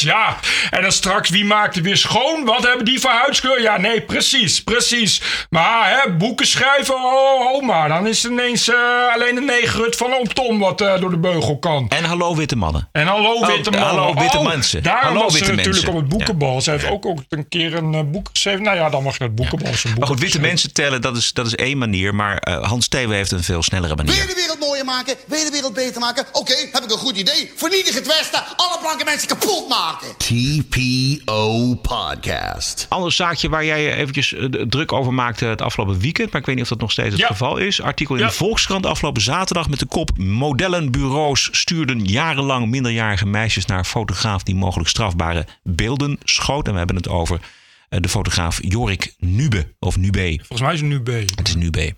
[0.00, 0.36] ja.
[0.70, 2.44] En dan straks, wie maakt er weer schoon?
[2.44, 3.62] Wat hebben die voor huidskleur?
[3.62, 5.22] Ja, nee, precies, precies.
[5.50, 8.76] Maar hè, boeken schrijven, oh, oh, maar dan is het ineens eh,
[9.14, 11.86] alleen de negerhut van oom Tom wat eh, door de beugel kan.
[11.88, 12.88] En hallo witte mannen.
[12.92, 13.88] En hallo Oh, witte mannen.
[13.88, 14.82] hallo witte Oh, mensen.
[14.82, 15.88] Daarom Hallo was ze natuurlijk mensen.
[15.88, 16.60] op het boekenbal.
[16.60, 18.62] Ze heeft ook, ook een keer een eh, boek geschreven.
[18.62, 19.98] Nou ja, dan mag je het boekenbal zijn boek.
[19.98, 22.14] Maar goed, witte mensen tellen, dat is, dat is één manier.
[22.14, 24.20] Maar eh, Hans Thewe heeft een veel snellere Wil manier.
[24.20, 25.14] je de wereld mooier maken?
[25.26, 26.24] Wil je de wereld beter maken?
[26.32, 27.52] Oké, heb ik een goed idee.
[27.56, 28.42] Vernietig het Westen.
[28.56, 30.16] Alle blanke mensen kapot maken.
[30.16, 32.86] TPO Podcast.
[32.88, 36.30] Ander zaakje waar jij je eventjes eh, druk over maakte het afgelopen weekend.
[36.32, 37.26] Maar ik weet niet of dat nog steeds het Ja.
[37.26, 37.80] geval is.
[37.82, 38.26] Artikel in Ja.
[38.26, 40.18] de Volkskrant afgelopen zaterdag met de kop...
[40.18, 44.42] Modellenbureaus stuurden jarenlang minderjarige meisjes naar een fotograaf...
[44.42, 46.66] die mogelijk strafbare beelden schoot.
[46.66, 47.40] En we hebben het over
[47.88, 49.74] eh, de fotograaf Jorik Nube.
[49.78, 50.34] Of Nube.
[50.36, 51.06] Volgens mij is het nu B.
[51.36, 51.94] Het is Nube.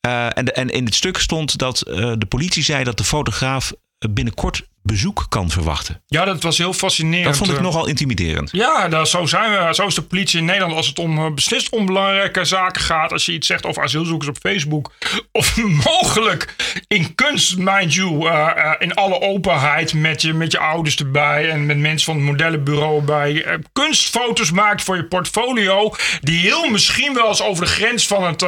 [0.00, 3.04] Eh, en, de- en in het stuk stond dat eh, de politie zei dat de
[3.04, 3.72] fotograaf
[4.10, 6.02] binnenkort bezoek kan verwachten.
[6.06, 7.24] Ja, dat was heel fascinerend.
[7.24, 7.62] Dat vond ik eh.
[7.62, 8.48] nogal intimiderend.
[8.52, 11.32] Ja, nou, zo, zijn we, zo is de politie in Nederland als het om eh,
[11.32, 13.12] beslist onbelangrijke zaken gaat.
[13.12, 14.92] Als je iets zegt over asielzoekers op Facebook.
[15.32, 16.54] Of mogelijk
[16.88, 18.26] in kunst, mind you.
[18.26, 21.50] eh, in alle openheid met je, met je ouders erbij.
[21.50, 23.44] En met mensen van het modellenbureau erbij.
[23.44, 25.94] eh, kunstfoto's maakt voor je portfolio.
[26.20, 28.44] Die heel misschien wel eens over de grens van het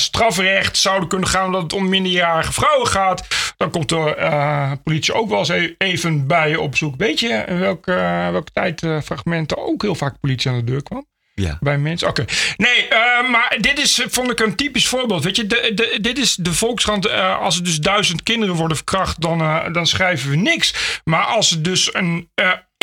[0.00, 1.46] strafrecht zouden kunnen gaan.
[1.46, 3.26] Omdat het om minderjarige vrouwen gaat.
[3.56, 5.48] Dan komt de politie ook wel eens
[5.84, 6.94] even bij je op zoek.
[6.96, 7.92] Weet je welke,
[8.32, 11.06] welke tijdfragmenten ook heel vaak politie aan de deur kwam?
[11.34, 11.56] Ja.
[11.60, 12.08] Bij mensen?
[12.08, 12.24] Oké.
[12.56, 15.24] Nee, eh, maar dit is, eh, vond ik een typisch voorbeeld.
[15.24, 17.06] Weet je, de, de, dit is de Volkskrant.
[17.06, 21.00] eh, als er dus duizend kinderen worden verkracht, dan, eh, dan schrijven we niks.
[21.04, 22.30] Maar als er dus een.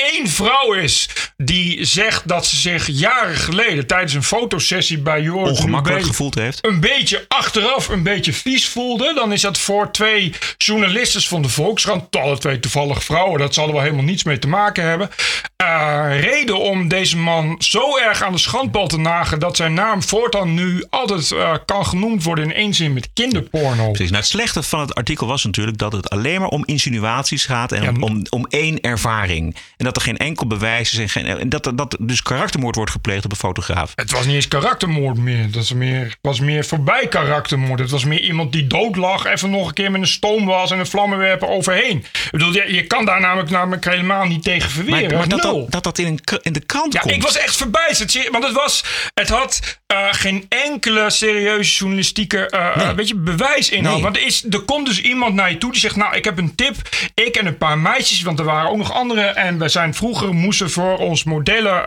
[0.03, 5.57] Één vrouw is die zegt dat ze zich jaren geleden tijdens een fotosessie bij Joris
[5.57, 6.65] Ongemakkelijk Nubé gevoeld heeft.
[6.65, 11.49] een beetje achteraf een beetje vies voelde, dan is dat voor twee journalisten van de
[11.49, 15.09] Volkskrant, alle twee toevallig vrouwen, dat zal er wel helemaal niets mee te maken hebben,
[15.55, 20.03] eh, reden om deze man zo erg aan de schandpaal te nagen dat zijn naam
[20.03, 23.91] voortaan nu altijd eh, kan genoemd worden in één zin met kinderporno.
[23.91, 24.09] Precies.
[24.09, 27.71] Nou, het slechte van het artikel was natuurlijk dat het alleen maar om insinuaties gaat
[27.71, 29.55] en om, om, om één ervaring.
[29.77, 32.91] En dat er geen enkel bewijs is en, geen, en dat, dat dus karaktermoord wordt
[32.91, 33.91] gepleegd op een fotograaf.
[33.95, 35.51] Het was niet eens karaktermoord meer.
[35.51, 37.79] Dat is meer, was meer voorbij karaktermoord.
[37.79, 39.25] Het was meer iemand die dood lag.
[39.25, 41.97] Even nog een keer met een stoomwas en een vlammenwerper overheen.
[41.97, 45.09] Ik bedoel, je, je kan daar namelijk, namelijk helemaal niet tegen verweren.
[45.09, 47.13] Maar, maar dat, dat, dat dat in, een, in de krant Ja, komt.
[47.13, 48.29] ik was echt verbijsterd.
[48.31, 48.83] Want het, was,
[49.13, 53.83] het had eh, geen enkele serieuze journalistieke eh, eh, weet je, bewijs in.
[53.83, 54.01] Nee.
[54.01, 55.95] Want er, is, er komt dus iemand naar je toe die zegt...
[55.95, 56.75] Nou, ik heb een tip.
[57.13, 59.35] Ik en een paar meisjes, want er waren ook nog anderen.
[59.35, 61.85] En we zijn vroeger moesten voor ons modellen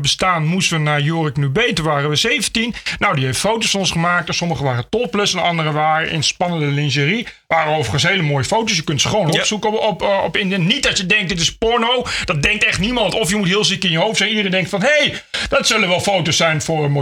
[0.00, 0.46] bestaan...
[0.46, 1.72] moesten we naar Jorik Nubé.
[1.72, 2.74] Toen waren we 17.
[2.98, 4.28] Nou, die heeft foto's van ons gemaakt.
[4.28, 7.26] En sommige waren topless en andere waren in spannende lingerie.
[7.46, 8.76] Waren overigens hele mooie foto's.
[8.76, 10.66] Je kunt ze gewoon opzoeken op, op, op internet.
[10.66, 12.06] Niet dat je denkt, dit is porno.
[12.24, 13.14] Dat denkt echt niemand.
[13.14, 14.30] Of je moet heel ziek in je hoofd zijn.
[14.30, 16.92] Iedereen denkt van, hé, hey, dat zullen wel foto's zijn voor een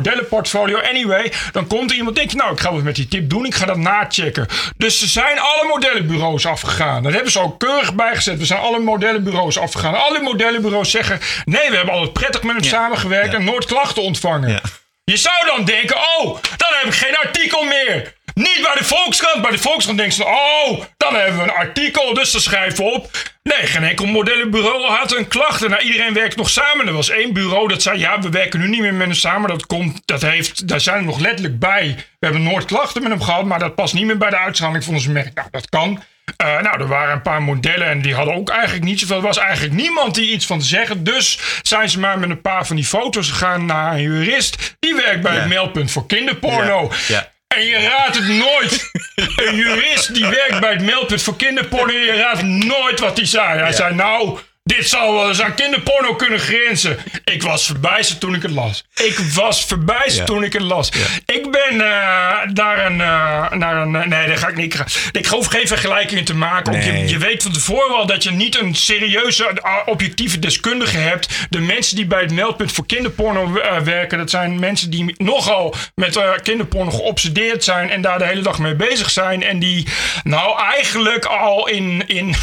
[0.41, 0.79] modellenportfolio.
[0.79, 3.45] Anyway, dan komt er iemand denkt, nou, ik ga wat met die tip doen.
[3.45, 4.47] Ik ga dat nachecken.
[4.77, 7.03] Dus ze zijn alle modellenbureaus afgegaan.
[7.03, 8.39] Daar hebben ze ook keurig bijgezet.
[8.39, 9.95] We zijn alle modellenbureaus afgegaan.
[9.95, 14.61] Alle modellenbureaus zeggen, nee, we hebben altijd prettig met hem samengewerkt en nooit klachten ontvangen.
[15.05, 16.25] Je zou dan denken, oh,
[16.57, 18.15] dan heb ik geen artikel meer.
[18.41, 19.43] Niet bij de Volkskrant.
[19.43, 22.91] Bij de Volkskrant denken ze, oh, dan hebben we een artikel, dus dan schrijven we
[22.91, 23.11] op.
[23.43, 25.69] Nee, geen enkel modellenbureau had een klacht.
[25.69, 26.87] Nou, iedereen werkt nog samen.
[26.87, 29.49] Er was één bureau dat zei, ja, we werken nu niet meer met hem samen.
[29.49, 31.95] Dat komt, dat heeft, daar zijn we nog letterlijk bij.
[32.19, 34.85] We hebben nooit klachten met hem gehad, maar dat past niet meer bij de uitstraling
[34.85, 35.35] van ons merk.
[35.35, 36.03] Nou, dat kan.
[36.37, 39.17] Eh, nou, er waren een paar modellen en die hadden ook eigenlijk niet zoveel.
[39.17, 41.05] Er was eigenlijk niemand die iets van te zeggen.
[41.05, 44.77] Dus zijn ze maar met een paar van die foto's gegaan naar een jurist.
[44.79, 46.91] Die werkt bij het meldpunt voor kinderporno.
[47.09, 47.29] Ja.
[47.57, 48.91] En je raadt het nooit.
[49.37, 51.93] Een jurist die werkt bij het meldpunt voor kinderporno.
[51.93, 53.59] Je raadt nooit wat hij zei.
[53.59, 54.39] Hij zei nou...
[54.77, 56.99] Dit zou wel eens aan kinderporno kunnen grenzen.
[57.25, 58.85] Ik was verbijsterd toen ik het las.
[58.95, 60.25] Ik was verbijsterd Ja.
[60.25, 60.89] toen ik het las.
[61.27, 63.01] Ik ben eh, naar een...
[63.01, 65.11] eh, naar een eh, nee, daar ga ik niet...
[65.13, 66.73] Ik hoef geen vergelijkingen te maken.
[66.73, 66.99] Nee.
[66.99, 71.29] Je, je weet van tevoren wel dat je niet een serieuze, objectieve deskundige hebt.
[71.51, 73.53] De mensen die bij het meldpunt voor kinderporno
[73.85, 74.19] werken...
[74.19, 77.91] dat zijn mensen die nogal met kinderporno geobsedeerd zijn...
[77.91, 79.43] en daar de hele dag mee bezig zijn.
[79.43, 79.87] En die
[80.23, 82.27] nou eigenlijk al in, in,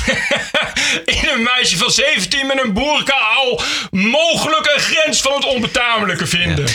[1.21, 1.91] in een meisje van
[2.21, 3.15] 17 met een boerka...
[3.35, 3.61] al
[3.91, 6.65] mogelijk een grens van het onbetamelijke vinden.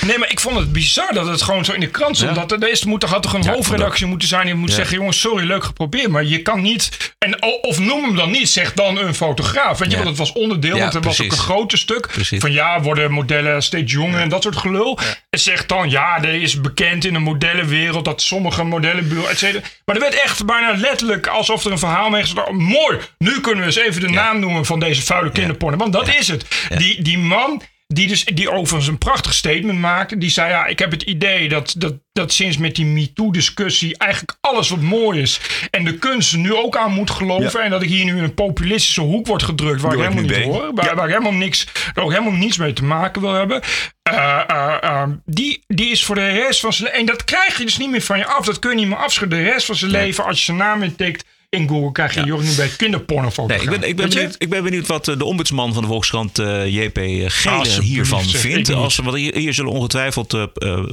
[0.00, 2.34] Nee, maar ik vond het bizar dat het gewoon zo in de krant stond.
[2.34, 5.46] Dat er moet, er had toch een hoofdredactie moeten zijn die moet zeggen: jongens, sorry,
[5.46, 7.14] leuk geprobeerd, maar je kan niet.
[7.18, 9.78] En, of noem hem dan niet, zeg dan een fotograaf.
[9.78, 12.40] Weet je, want het was onderdeel, want er was ook een grote stuk Precies.
[12.40, 14.98] van ja, worden modellen steeds jonger en dat soort gelul.
[15.34, 19.64] Zegt dan, ja, er is bekend in de modellenwereld dat sommige modellenbureaus, et cetera.
[19.84, 22.50] Maar er werd echt bijna letterlijk alsof er een verhaal mee gezet.
[22.50, 25.76] Mooi, nu kunnen we eens even de naam noemen van deze vuile kinderporno.
[25.76, 26.68] Want dat is het.
[26.76, 30.18] Die, die man die, dus, die overigens een prachtig statement maakte.
[30.18, 33.98] Die zei, ja, ik heb het idee dat, dat, dat sinds met die MeToo-discussie...
[33.98, 37.62] eigenlijk alles wat mooi is en de kunst nu ook aan moet geloven...
[37.62, 39.80] en dat ik hier nu in een populistische hoek word gedrukt...
[39.80, 40.70] waar ik helemaal niet hoor.
[40.74, 43.62] Waar, waar ik helemaal niks, ook helemaal niets mee te maken wil hebben.
[44.10, 46.92] Eh, eh, eh, die, die is voor de rest van zijn...
[46.92, 48.44] En dat krijg je dus niet meer van je af.
[48.44, 49.38] Dat kun je niet meer afschudden.
[49.38, 51.24] De rest van zijn leven, als je zijn naam intikt...
[51.48, 53.54] in Google krijg je Jorgen Nubé kinderpornofoto.
[53.54, 55.88] Nee, ik ben, ik, ben benieuwd, ik ben benieuwd wat eh, de ombudsman van de
[55.88, 56.36] Volkskrant,
[56.66, 58.70] JP Gele, hiervan vindt.
[58.70, 60.48] Als, want hier, hier zullen ongetwijfeld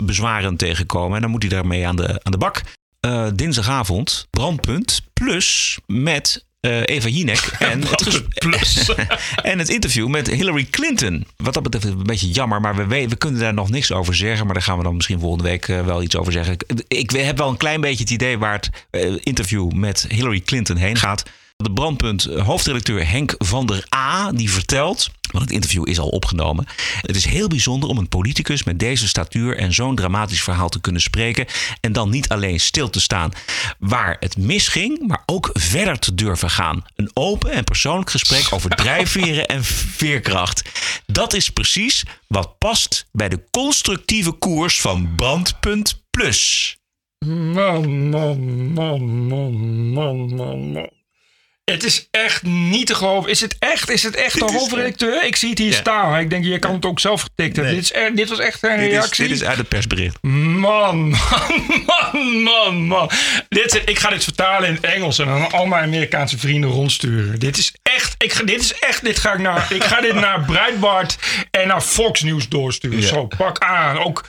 [0.05, 1.16] bezwaren tegenkomen.
[1.16, 2.62] En dan moet hij daarmee aan de, aan de bak.
[3.36, 8.95] Dinsdagavond, brandpunt, plus met eh, Eva Jinek en het, ges-
[9.51, 11.26] en het interview met Hillary Clinton.
[11.38, 14.45] Wat dat betreft een beetje jammer, maar we, we, kunnen daar nog niks over zeggen.
[14.45, 16.53] Maar daar gaan we dan misschien volgende week eh, wel iets over zeggen.
[16.53, 20.39] Ik, ik heb wel een klein beetje het idee waar het eh, interview met Hillary
[20.39, 21.24] Clinton heen gaat.
[21.62, 24.32] De brandpunt eh, hoofdredacteur Henk van der A.
[24.32, 25.09] die vertelt.
[25.32, 26.66] Want het interview is al opgenomen.
[27.01, 30.82] Het is heel bijzonder om een politicus met deze statuur en zo'n dramatisch verhaal te
[30.82, 31.45] kunnen spreken.
[31.82, 33.32] En dan niet alleen stil te staan
[33.80, 36.86] waar het misging, maar ook verder te durven gaan.
[36.95, 40.62] Een open en persoonlijk gesprek over drijfveren en veerkracht.
[41.05, 46.76] Dat is precies wat past bij de constructieve koers van Brandpunt Plus.
[47.26, 49.53] Man, man, man, man,
[49.93, 51.01] man, man, man.
[51.64, 53.30] Het is echt niet te geloven.
[53.30, 53.89] Is het echt?
[53.89, 55.24] Is het echt de hoofdredacteur?
[55.26, 55.76] Ik zie het hier Ja.
[55.78, 56.20] staan.
[56.20, 57.74] Ik denk, je kan het ook zelf getikt hebben.
[57.74, 57.82] Nee.
[57.82, 59.28] Dit, is dit was echt een Dit is, reactie.
[59.28, 60.18] dit is uit het persbericht.
[60.22, 63.09] Man, man, man, man, man.
[63.49, 66.70] Dit, is- ik ga dit vertalen in het Engels en dan al mijn Amerikaanse vrienden
[66.70, 67.39] rondsturen.
[67.39, 70.14] Dit is echt, ik, ga- dit is echt, dit ga ik naar, ik ga dit
[70.14, 71.18] naar Breitbart
[71.51, 72.99] en naar Fox News doorsturen.
[73.01, 73.07] Ja.
[73.07, 73.97] Zo, pak aan.
[73.99, 74.26] Ook,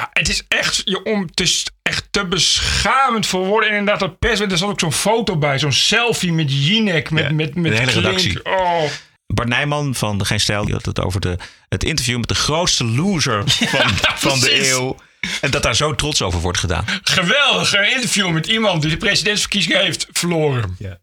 [0.00, 3.70] ja, het is echt, je, om, het is echt te beschamend voor woorden.
[3.70, 7.24] En inderdaad, dat pers, er zat ook zo'n foto bij, zo'n selfie met Jinek, met,
[7.24, 8.04] Ja, met, met de hele Klink.
[8.06, 8.44] redactie.
[8.44, 8.82] Oh,
[9.26, 11.38] Bart Nijman van de Geen Stijl die had het over de,
[11.68, 14.96] het interview met de grootste loser van, van de eeuw.
[15.40, 16.84] En dat daar zo trots over wordt gedaan.
[17.02, 17.74] geweldig.
[17.74, 20.76] Een interview met iemand die de presidentsverkiezingen heeft verloren.
[20.78, 20.98] Ja.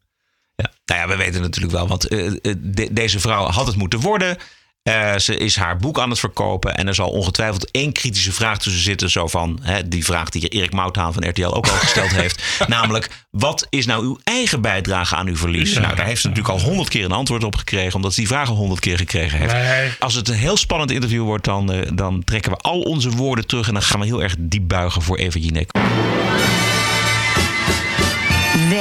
[0.56, 0.72] Ja.
[0.86, 4.00] Nou ja, we weten natuurlijk wel, want eh, eh, de- deze vrouw had het moeten
[4.00, 4.38] worden.
[4.86, 6.78] Eh, ze is haar boek aan het verkopen.
[6.78, 9.10] En er zal ongetwijfeld één kritische vraag tussen zitten.
[9.10, 12.44] Zo van hè, die vraag die Erik Mouthaan van RTL ook al gesteld heeft.
[12.68, 15.74] Namelijk, wat is nou uw eigen bijdrage aan uw verlies?
[15.74, 15.80] Ja.
[15.80, 17.96] Nou, daar heeft ze natuurlijk al honderd keer een antwoord op gekregen.
[17.96, 19.54] Omdat ze die vraag al honderd keer gekregen heeft.
[19.54, 19.92] Nee.
[20.00, 23.48] Als het een heel spannend interview wordt, dan, eh, dan trekken we al onze woorden
[23.48, 23.68] terug.
[23.68, 25.72] En dan gaan we heel erg diep buigen voor Eva Jinek.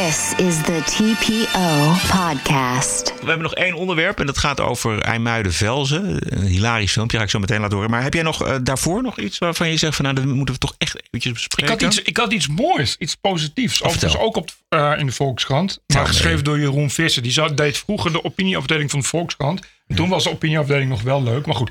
[0.05, 3.13] This is the TPO podcast.
[3.21, 6.17] We hebben nog één onderwerp en dat gaat over IJmuiden-Velzen.
[6.29, 7.91] Een hilarisch filmpje, ga ik zo meteen laten horen.
[7.91, 10.55] Maar heb jij nog eh, daarvoor nog iets waarvan je zegt van nou, dat moeten
[10.55, 11.73] we toch echt eventjes Ik bespreken?
[11.73, 13.83] had, iets, ik had iets moois, iets positiefs.
[13.83, 14.27] Overigens vertel.
[14.29, 15.81] ook op, eh, in de Volkskrant.
[15.87, 17.23] Maar geschreven door Jeroen Visser.
[17.23, 19.61] Die zat, deed vroeger de opinieafdeling van de Volkskrant.
[19.87, 21.47] En toen was de opinieafdeling nog wel leuk.
[21.47, 21.71] Maar goed.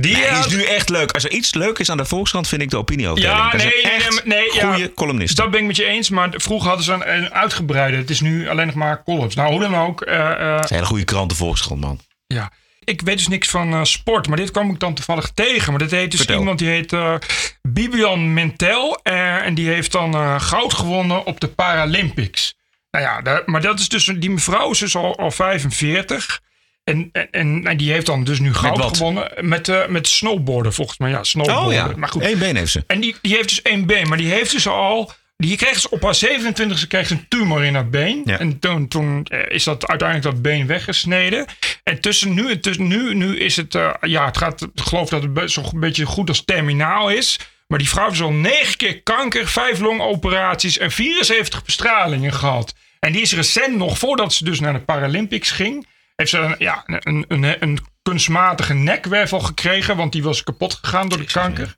[0.00, 1.12] Die, Nee, die had- is nu echt leuk.
[1.12, 3.32] Als er iets leuk is aan de Volkskrant, vind ik de opinieafdeling.
[3.32, 4.72] Ja, nee, nee, nee, nee, ja.
[4.72, 5.36] goede columnisten.
[5.42, 6.10] Dat ben ik met je eens.
[6.10, 7.96] Maar vroeger hadden ze een, een uitgebreide.
[7.96, 9.34] Het is nu alleen nog maar columns.
[9.34, 10.02] Nou, hoe dan ook.
[10.02, 12.00] eh, eh, Dat is een hele goede krant, de Volkskrant, man.
[12.26, 12.50] Ja.
[12.84, 15.70] Ik weet dus niks van eh, sport, maar dit kwam ik dan toevallig tegen.
[15.70, 16.38] Maar dit heet dus Vertel.
[16.38, 17.14] iemand die heet eh,
[17.62, 19.00] Bibian Mentel.
[19.02, 22.54] eh, en die heeft dan eh, goud gewonnen op de Paralympics.
[22.90, 26.40] Nou ja, daar- maar dat is dus, die mevrouw is dus al, al 45.
[26.84, 30.72] En, en, en, en die heeft dan dus nu goud gewonnen met, eh, met snowboarden,
[30.72, 31.10] volgens mij.
[31.10, 31.66] Ja, snowboarden.
[31.66, 32.24] Oh ja, maar goed.
[32.24, 32.84] Eén been heeft ze.
[32.86, 35.12] En die, die heeft dus één been, maar die heeft dus al.
[35.36, 38.22] Die kreeg dus op haar 27e kreeg ze een tumor in haar been.
[38.24, 38.38] Ja.
[38.38, 41.46] En toen, toen eh, is dat uiteindelijk dat been weggesneden.
[41.82, 43.74] En tussen nu, en tussen nu, nu is het.
[43.74, 44.62] eh, ja, het gaat.
[44.62, 47.38] Ik geloof dat het zo'n beetje goed als terminaal is.
[47.66, 52.74] Maar die vrouw heeft al negen keer kanker, vijf longoperaties en 74 bestralingen gehad.
[52.98, 55.86] En die is recent nog, voordat ze dus naar de Paralympics ging,
[56.20, 61.08] heeft ze een, ja, een, een, een kunstmatige nekwervel gekregen, want die was kapot gegaan
[61.08, 61.74] door de kanker.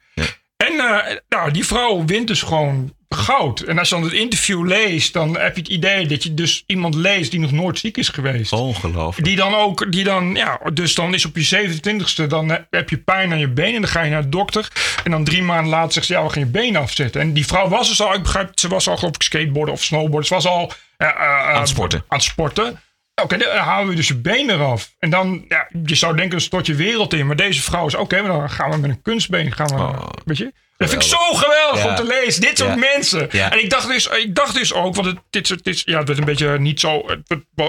[0.56, 3.60] En eh, nou, die vrouw wint dus gewoon goud.
[3.60, 6.64] En als je dan het interview leest, dan heb je het idee dat je dus
[6.66, 8.52] iemand leest die nog nooit ziek is geweest.
[8.52, 9.26] Ongelooflijk.
[9.26, 12.90] Die dan ook, die dan, ja, dus dan is op je 27ste, dan eh, heb
[12.90, 14.68] je pijn aan je been en dan ga je naar de dokter.
[15.04, 17.20] En dan drie maanden later zegt ze, ja, we gaan je been afzetten.
[17.20, 19.82] En die vrouw was dus al, ik begrijp, ze was al geloof ik skateboarden of
[19.82, 20.26] snowboarden.
[20.26, 21.14] Ze was al eh, eh,
[21.48, 21.98] Aan het sporten.
[21.98, 22.80] Aan het sporten.
[23.22, 24.90] Oké, dan halen we dus je been eraf.
[24.98, 27.26] En dan, ja, je zou denken, dan stort je wereld in.
[27.26, 30.36] Maar deze vrouw is, oké, maar dan gaan we met een kunstbeen, gaan we, weet
[30.38, 30.52] je.
[30.76, 31.88] Dat vind ik zo geweldig Ja.
[31.88, 32.40] om te lezen.
[32.40, 32.76] Dit soort Ja.
[32.94, 33.28] mensen.
[33.30, 33.50] Ja.
[33.52, 36.18] En ik dacht dus, ik dacht dus ook, want het, dit, dit, ja, het werd
[36.18, 37.04] een beetje niet zo,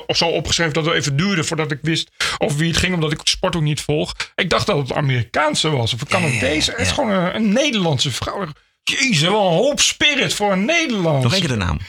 [0.07, 3.11] of zo opgeschreven dat het even duurde voordat ik wist over wie het ging, omdat
[3.11, 4.13] ik sport ook niet volg.
[4.35, 6.71] Ik dacht dat het Amerikaanse was, of een Canadese.
[6.71, 8.45] Het is gewoon een, een Nederlandse vrouw.
[8.83, 11.23] Jezus, wel een hoop spirit voor een Nederlands.
[11.23, 11.79] Nog één keer de naam.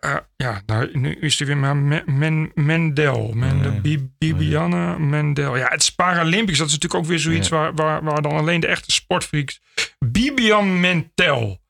[0.00, 3.32] Eh, ja, nou, nu is er weer maar Men, Men- Mendel.
[3.34, 5.56] Mendel Bi- Bibiane Mendel.
[5.56, 6.58] Ja, het is Paralympics.
[6.58, 9.60] Dat is natuurlijk ook weer zoiets waar, waar, waar dan alleen de echte sportfreaks...
[9.98, 11.60] Bibian Mentel.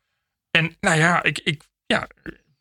[0.51, 2.07] En nou ja, ik, ik, ja,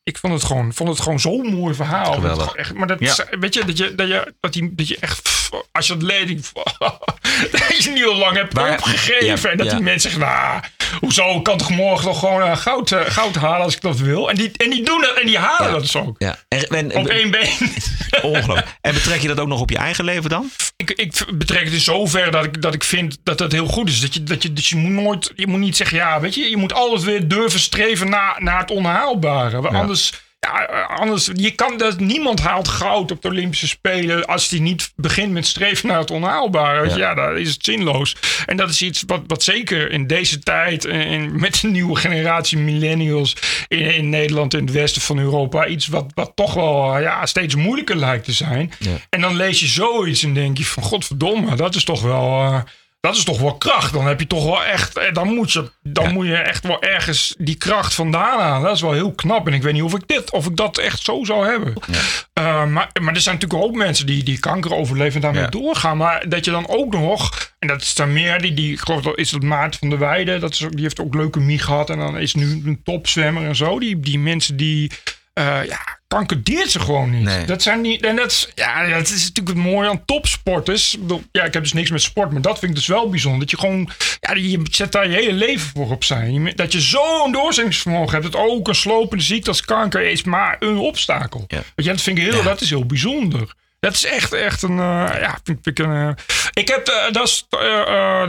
[0.03, 2.21] ik vond het gewoon, vond het gewoon zo'n mooi verhaal.
[2.21, 3.07] Dat Echt, maar dat, Ja.
[3.11, 5.33] is- weet je, dat je, dat je, dat die, dat je echt...
[5.71, 6.53] Als je het je,
[7.51, 9.25] dat je niet al lang hebt Waar- opgegeven.
[9.25, 9.73] Ja, en dat ja.
[9.75, 10.63] die mensen zeggen, nou,
[10.99, 13.97] hoezo, ik kan toch morgen nog gewoon eh, goud, eh, goud halen als ik dat
[13.99, 14.29] wil.
[14.29, 15.71] En die, en die doen dat en die halen Ja.
[15.71, 16.15] dat dus ook.
[16.17, 16.35] Ja.
[16.69, 17.49] En, Op één been.
[18.21, 18.67] ongelooflijk.
[18.81, 20.49] En betrek je dat ook nog op je eigen leven dan?
[20.77, 23.89] ik, ik betrek het in zover dat ik, dat ik vind dat dat heel goed
[23.89, 24.01] is.
[24.01, 26.49] Dat je, dat je, dus je moet nooit, je moet niet zeggen, ja, weet je,
[26.49, 29.61] je moet altijd weer durven streven naar, naar het onhaalbare.
[29.61, 29.79] Want Ja.
[29.81, 30.11] Anders,
[30.45, 34.61] ja, eh, anders, je kan dat, niemand haalt goud op de Olympische Spelen als die
[34.61, 36.89] niet begint met streven naar het onhaalbare.
[36.89, 36.95] Ja.
[36.95, 38.15] ja, dan is het zinloos.
[38.45, 41.95] En dat is iets wat, wat zeker in deze tijd, en, en met de nieuwe
[41.95, 43.35] generatie millennials
[43.67, 47.25] in, in Nederland, in het westen van Europa, iets wat, wat toch wel eh, ja,
[47.25, 48.71] steeds moeilijker lijkt te zijn.
[49.09, 52.61] En dan lees je zoiets en denk je van godverdomme, dat is toch wel, eh,
[53.05, 53.93] dat is toch wel kracht.
[53.93, 56.81] Dan heb je toch wel echt, eh, dan moet je, dan moet je echt wel
[56.81, 58.61] ergens die kracht vandaan halen.
[58.67, 59.47] Dat is wel heel knap.
[59.47, 61.73] En ik weet niet of ik dit, of ik dat echt zo zou hebben.
[62.33, 65.47] Eh, maar, maar er zijn natuurlijk ook mensen die, die kanker overleven en daarmee Ja.
[65.49, 65.97] doorgaan.
[65.97, 69.01] Maar dat je dan ook nog, en dat is dan meer, die, die ik geloof
[69.01, 71.89] dat is dat Maarten van der Weijden, dat is, ook- die heeft ook leukemie gehad
[71.89, 73.79] en dan is nu een topzwemmer en zo.
[73.79, 74.91] Die, die mensen die
[75.35, 77.25] eh, ja, kankerdeert ze gewoon niet.
[77.45, 78.03] Dat zijn niet.
[78.05, 80.97] En dat is, ja, dat is natuurlijk het mooie aan topsporters.
[81.31, 83.39] Ja, ik heb dus niks met sport, maar dat vind ik dus wel bijzonder.
[83.39, 86.51] Dat je gewoon, ja, je zet daar je hele leven voor op zijn.
[86.55, 88.31] Dat je zo'n doorzettingsvermogen hebt.
[88.31, 91.45] Dat ook een slopende ziekte als kanker is maar een obstakel.
[91.75, 93.53] Weet je, dat vind ik heel, dat is heel bijzonder.
[93.79, 94.79] Dat is echt, echt een.
[94.79, 95.91] eh, ja, vind ik een.
[95.91, 96.09] eh,
[96.53, 97.09] ik heb.
[97.11, 97.47] dat, is,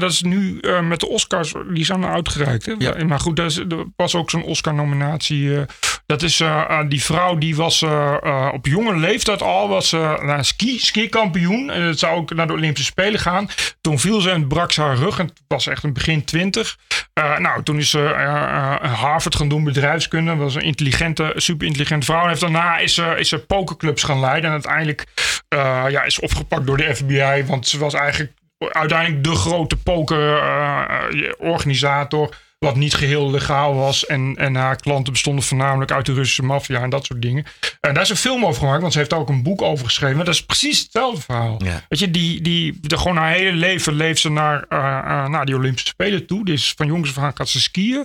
[0.00, 1.52] dat is nu met de Oscars.
[1.72, 2.66] Die zijn er uitgereikt.
[2.66, 3.04] Hè?
[3.04, 5.64] Maar goed, dat is, er was ook zo'n Oscar-nominatie.
[6.06, 6.40] Dat is.
[6.40, 9.68] eh, die vrouw die was eh, eh, op jonge leeftijd al.
[9.68, 11.70] Was uh, ski, ski-kampioen.
[11.70, 13.48] En het zou ook naar de Olympische Spelen gaan.
[13.80, 15.18] Toen viel ze en brak ze haar rug.
[15.18, 16.76] En het was echt een begin twintig.
[17.14, 17.98] Nou, toen is ze
[18.82, 20.36] Harvard gaan doen, bedrijfskunde.
[20.36, 22.22] Was een intelligente, super intelligente vrouw.
[22.22, 24.44] En heeft daarna is ze, is ze pokerclubs gaan leiden.
[24.44, 25.04] En uiteindelijk
[25.88, 27.44] ja, is opgepakt door de FBI.
[27.46, 32.34] Want ze was eigenlijk uiteindelijk de grote pokerorganisator.
[32.66, 34.06] Wat niet geheel legaal was.
[34.06, 37.44] En, en haar klanten bestonden voornamelijk uit de Russische maffia en dat soort dingen.
[37.80, 39.84] En daar is een film over gemaakt, want ze heeft daar ook een boek over
[39.84, 40.16] geschreven.
[40.16, 41.58] Maar dat is precies hetzelfde verhaal.
[41.88, 45.46] Weet je, die, die, de, gewoon haar hele leven leeft ze naar, eh, eh, naar
[45.46, 46.44] die Olympische Spelen toe.
[46.44, 48.04] Dus van jongens aan gaat ze skiën.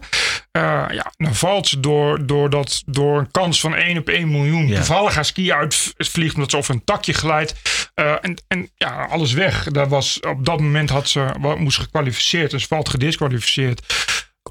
[0.51, 4.31] Eh, ja, dan valt ze door, door, dat, door een kans van 1 op 1
[4.31, 4.67] miljoen.
[4.67, 7.55] Toevallig haar skiën uitvliegt omdat ze over een takje glijdt.
[7.93, 9.63] En, en ja, alles weg.
[9.63, 11.25] Dat was, op dat moment had ze,
[11.57, 12.51] moest gekwalificeerd.
[12.51, 13.81] Dus valt gedisqualificeerd.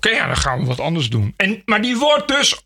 [0.06, 1.34] Oké, ja, dan gaan we wat anders doen.
[1.36, 2.60] En, maar die wordt dus.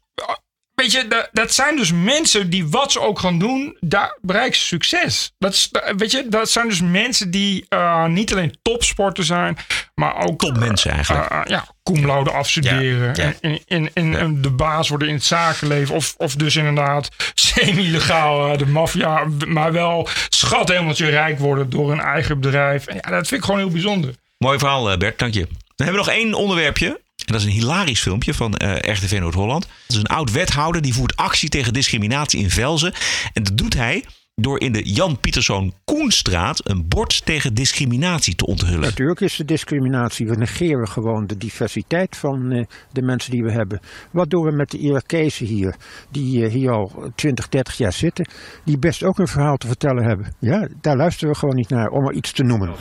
[0.74, 4.58] Weet je, dat, dat zijn dus mensen die wat ze ook gaan doen, daar bereiken
[4.58, 5.32] ze succes.
[5.38, 9.56] Dat, is, weet je, dat zijn dus mensen die eh, niet alleen topsporter zijn,
[9.94, 10.40] maar ook.
[10.40, 11.30] Topmensen eigenlijk.
[11.30, 13.14] eh, ja, cum laude afstuderen.
[13.14, 13.32] Ja, ja.
[13.40, 15.94] En, en, en, en de baas worden in het zakenleven.
[15.94, 19.24] Of, of dus inderdaad semi-legaal eh, de maffia.
[19.46, 22.86] Maar wel schat hemeltje rijk worden door een eigen bedrijf.
[22.86, 24.14] En ja, dat vind ik gewoon heel bijzonder.
[24.38, 25.46] Mooi verhaal, eh, Bert, dank je.
[25.76, 27.00] Dan hebben we nog één onderwerpje.
[27.16, 29.62] En dat is een hilarisch filmpje van eh RTV Noord-Holland.
[29.62, 32.92] Dat is een oud wethouder die voert actie tegen discriminatie in Velzen.
[33.32, 34.04] En dat doet hij
[34.34, 38.80] door in de Jan Pieterszoon Koenstraat een bord tegen discriminatie te onthullen.
[38.80, 40.26] Natuurlijk is er discriminatie.
[40.26, 43.80] We negeren gewoon de diversiteit van eh, de mensen die we hebben.
[44.10, 45.74] Wat doen we met de Irakezen hier,
[46.10, 48.28] die eh, hier al 20, 30 jaar zitten,
[48.64, 50.34] die best ook een verhaal te vertellen hebben?
[50.38, 52.74] Ja, daar luisteren we gewoon niet naar, om er iets te noemen.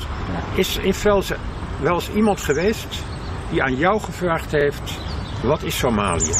[0.56, 1.38] Is in Velzen
[1.82, 3.04] wel eens iemand geweest
[3.54, 4.97] die aan jou gevraagd heeft,
[5.43, 6.34] wat is Somalië?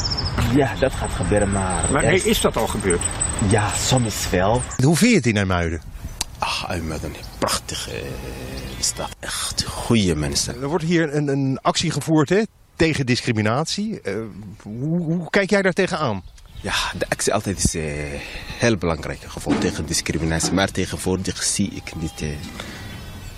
[0.54, 1.92] Ja, dat gaat gebeuren, maar...
[1.92, 3.02] Maar nee, is dat al gebeurd?
[3.48, 4.62] Ja, soms wel.
[4.84, 5.82] Hoe vind je het in IJmuiden?
[6.38, 8.06] Ach, IJmuiden, prachtige eh,
[8.80, 9.08] stad.
[9.20, 10.62] Echt goede mensen.
[10.62, 12.42] Er wordt hier een, een actie gevoerd hè,
[12.76, 14.00] tegen discriminatie.
[14.00, 14.14] Eh,
[14.62, 16.22] hoe, hoe kijk jij daar tegenaan?
[16.60, 17.82] Ja, de actie altijd is eh,
[18.58, 19.20] heel belangrijk.
[19.26, 20.52] Gewoon tegen discriminatie.
[20.52, 22.28] Maar tegenwoordig zie ik niet eh,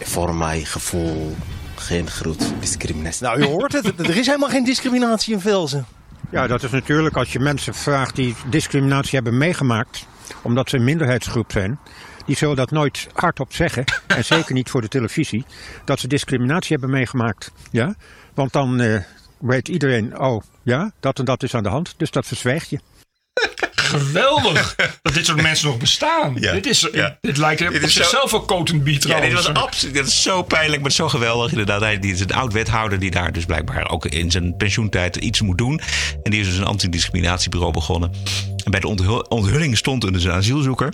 [0.01, 1.37] voor mijn gevoel
[1.81, 3.23] geen grote discriminatie.
[3.23, 3.99] Nou, je hoort het.
[3.99, 5.87] Er is helemaal geen discriminatie in Velzen.
[6.31, 10.07] Ja, dat is natuurlijk als je mensen vraagt die discriminatie hebben meegemaakt,
[10.43, 11.79] omdat ze een minderheidsgroep zijn.
[12.27, 15.45] Die zullen dat nooit hardop zeggen, en zeker niet voor de televisie,
[15.85, 17.53] dat ze discriminatie hebben meegemaakt.
[17.71, 17.95] Ja?
[18.35, 19.01] Want dan eh,
[19.39, 22.81] weet iedereen, oh ja, dat en dat is aan de hand, dus dat verzwijgt je.
[23.87, 26.37] Geweldig dat dit soort mensen nog bestaan.
[26.41, 26.53] Ja.
[26.53, 27.17] Dit, is, Ja.
[27.21, 28.33] dit lijkt Dit op is zo- zichzelf
[28.71, 29.95] een beat Ja, dit was absoluut.
[29.95, 31.51] Dat is zo pijnlijk, maar zo geweldig.
[31.51, 35.17] Inderdaad, hij die is een oud wethouder die daar dus blijkbaar ook in zijn pensioentijd
[35.17, 35.81] iets moet doen.
[36.23, 38.13] En die is dus een antidiscriminatiebureau begonnen.
[38.65, 40.93] En bij de onthul- onthulling stond dus een asielzoeker.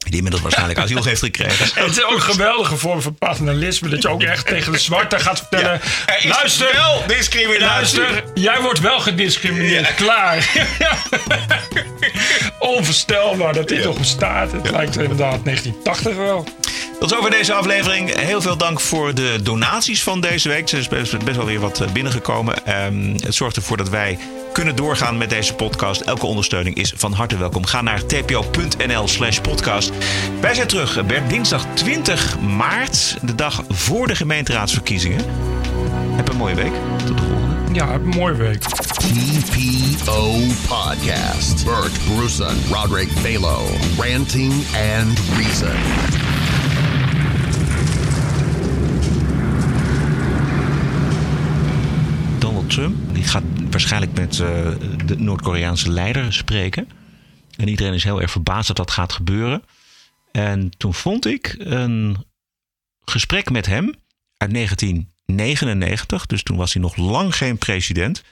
[0.00, 1.66] Die inmiddels waarschijnlijk asiel heeft gekregen.
[1.74, 3.88] En het is ook een geweldige vorm van paternalisme.
[3.88, 5.80] Dat je ook echt tegen de zwarte gaat vertellen.
[6.06, 7.98] Er is luister, wel discriminatie.
[7.98, 9.94] Luister, jij wordt wel gediscrimineerd.
[9.94, 10.48] Klaar.
[12.58, 14.52] Onvoorstelbaar dat dit nog bestaat.
[14.52, 16.46] Het lijkt inderdaad 1980 wel.
[17.00, 18.20] Tot zover deze aflevering.
[18.20, 20.70] Heel veel dank voor de donaties van deze week.
[20.70, 22.66] Er is best, best wel weer wat eh, binnengekomen.
[22.66, 24.18] Ehm, het zorgt ervoor dat wij
[24.52, 26.00] kunnen doorgaan met deze podcast.
[26.00, 27.66] Elke ondersteuning is van harte welkom.
[27.66, 29.90] Ga naar tpo.nl slash podcast.
[30.40, 33.16] Wij zijn terug, eh, Bert, dinsdag 20 maart.
[33.22, 35.24] De dag voor de gemeenteraadsverkiezingen.
[36.16, 36.72] Heb een mooie week.
[37.06, 37.56] Tot de volgende.
[37.72, 38.60] Ja, een mooie week.
[38.60, 41.64] TPO Podcast.
[41.64, 43.66] Bert Bruson, Roderick Balo.
[43.98, 44.52] Ranting
[44.96, 46.39] and Reason.
[53.12, 54.72] Die gaat waarschijnlijk met eh,
[55.06, 56.88] de Noord-Koreaanse leider spreken.
[57.56, 59.62] En iedereen is heel erg verbaasd dat dat gaat gebeuren.
[60.32, 62.16] En toen vond ik een
[63.04, 63.94] gesprek met hem
[64.36, 66.26] uit 1999.
[66.26, 68.22] Dus toen was hij nog lang geen president.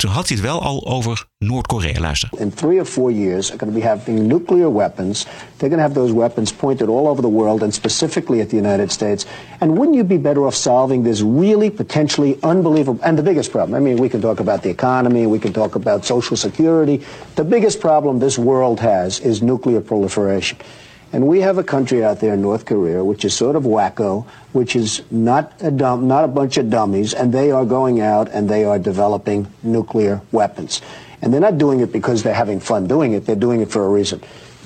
[0.00, 2.00] Toen had hij wel al over Noord-Korea.
[2.00, 2.28] Luister.
[2.38, 5.26] in three or four years are going to be having nuclear weapons.
[5.56, 8.56] They're going to have those weapons pointed all over the world and specifically at the
[8.56, 9.26] United States.
[9.60, 13.74] And wouldn't you be better off solving this really potentially unbelievable and the biggest problem?
[13.74, 16.96] I mean, we can talk about the economy, we can talk about social security.
[17.34, 20.58] The biggest problem this world has is nuclear proliferation.
[21.14, 24.26] And we have a country out there in North Korea which is sort of wacko,
[24.50, 28.28] which is not a dumb, not a bunch of dummies, and they are going out
[28.32, 30.82] and they are developing nuclear weapons.
[31.22, 33.86] And they're not doing it because they're having fun doing it, they're doing it for
[33.86, 34.22] a reason.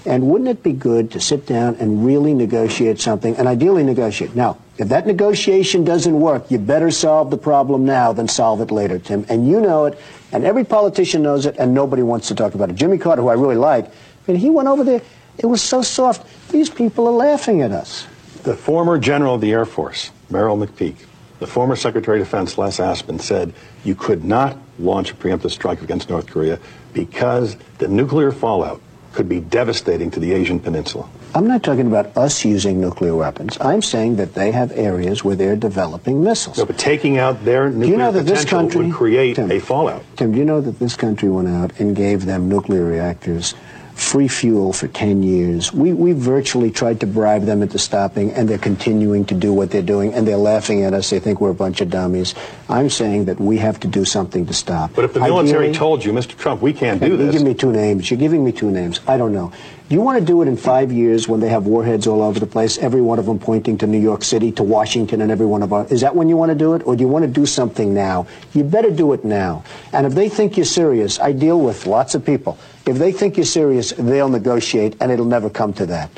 [0.06, 4.34] And wouldn't it be good to sit down and really negotiate something, and ideally negotiate?
[4.34, 8.70] Now, if that negotiation doesn't work, you better solve the problem now than solve it
[8.70, 9.26] later, Tim.
[9.28, 9.98] And you know it,
[10.32, 12.76] and every politician knows it, and nobody wants to talk about it.
[12.76, 13.92] Jimmy Carter, who I really like,
[14.28, 15.02] mean, he went over there,
[15.38, 16.26] it was so soft.
[16.50, 18.06] These people are laughing at us.
[18.42, 20.96] The former general of the Air Force, Merrill McPeak,
[21.38, 23.52] the former Secretary of Defense, Les Aspin, said
[23.84, 26.58] you could not launch a preemptive strike against North Korea
[26.92, 28.80] because the nuclear fallout
[29.12, 31.08] could be devastating to the Asian Peninsula.
[31.34, 33.58] I'm not talking about us using nuclear weapons.
[33.60, 36.58] I'm saying that they have areas where they're developing missiles.
[36.58, 39.50] No, but taking out their nuclear do you know that this country would create Tim,
[39.50, 40.04] a fallout.
[40.16, 43.54] Tim, do you know that this country went out and gave them nuclear reactors,
[43.98, 45.72] free fuel for 10 years?
[45.72, 49.70] We, we virtually tried to bribe them into stopping, and they're continuing to do what
[49.70, 51.10] they're doing, and they're laughing at us.
[51.10, 52.34] They think we're a bunch of dummies.
[52.68, 54.92] I'm saying that we have to do something to stop.
[54.94, 56.36] But if the military Ideally- told you, Mr.
[56.36, 57.26] Trump, we can't do this.
[57.26, 58.10] you give me two names.
[58.10, 59.00] You're giving me two names.
[59.06, 59.52] I don't know.
[59.88, 62.38] Do you want to do it in five years when they have warheads all over
[62.38, 65.46] the place, every one of them pointing to New York City, to Washington, and every
[65.46, 65.86] one of our?
[65.86, 67.94] Is that when you want to do it, or do you want to do something
[67.94, 68.26] now?
[68.52, 69.64] You better do it now.
[69.94, 72.58] And if they think you're serious, I deal with lots of people.
[72.88, 76.08] If they think you're serious, they'll negotiate, and it'll never come to that.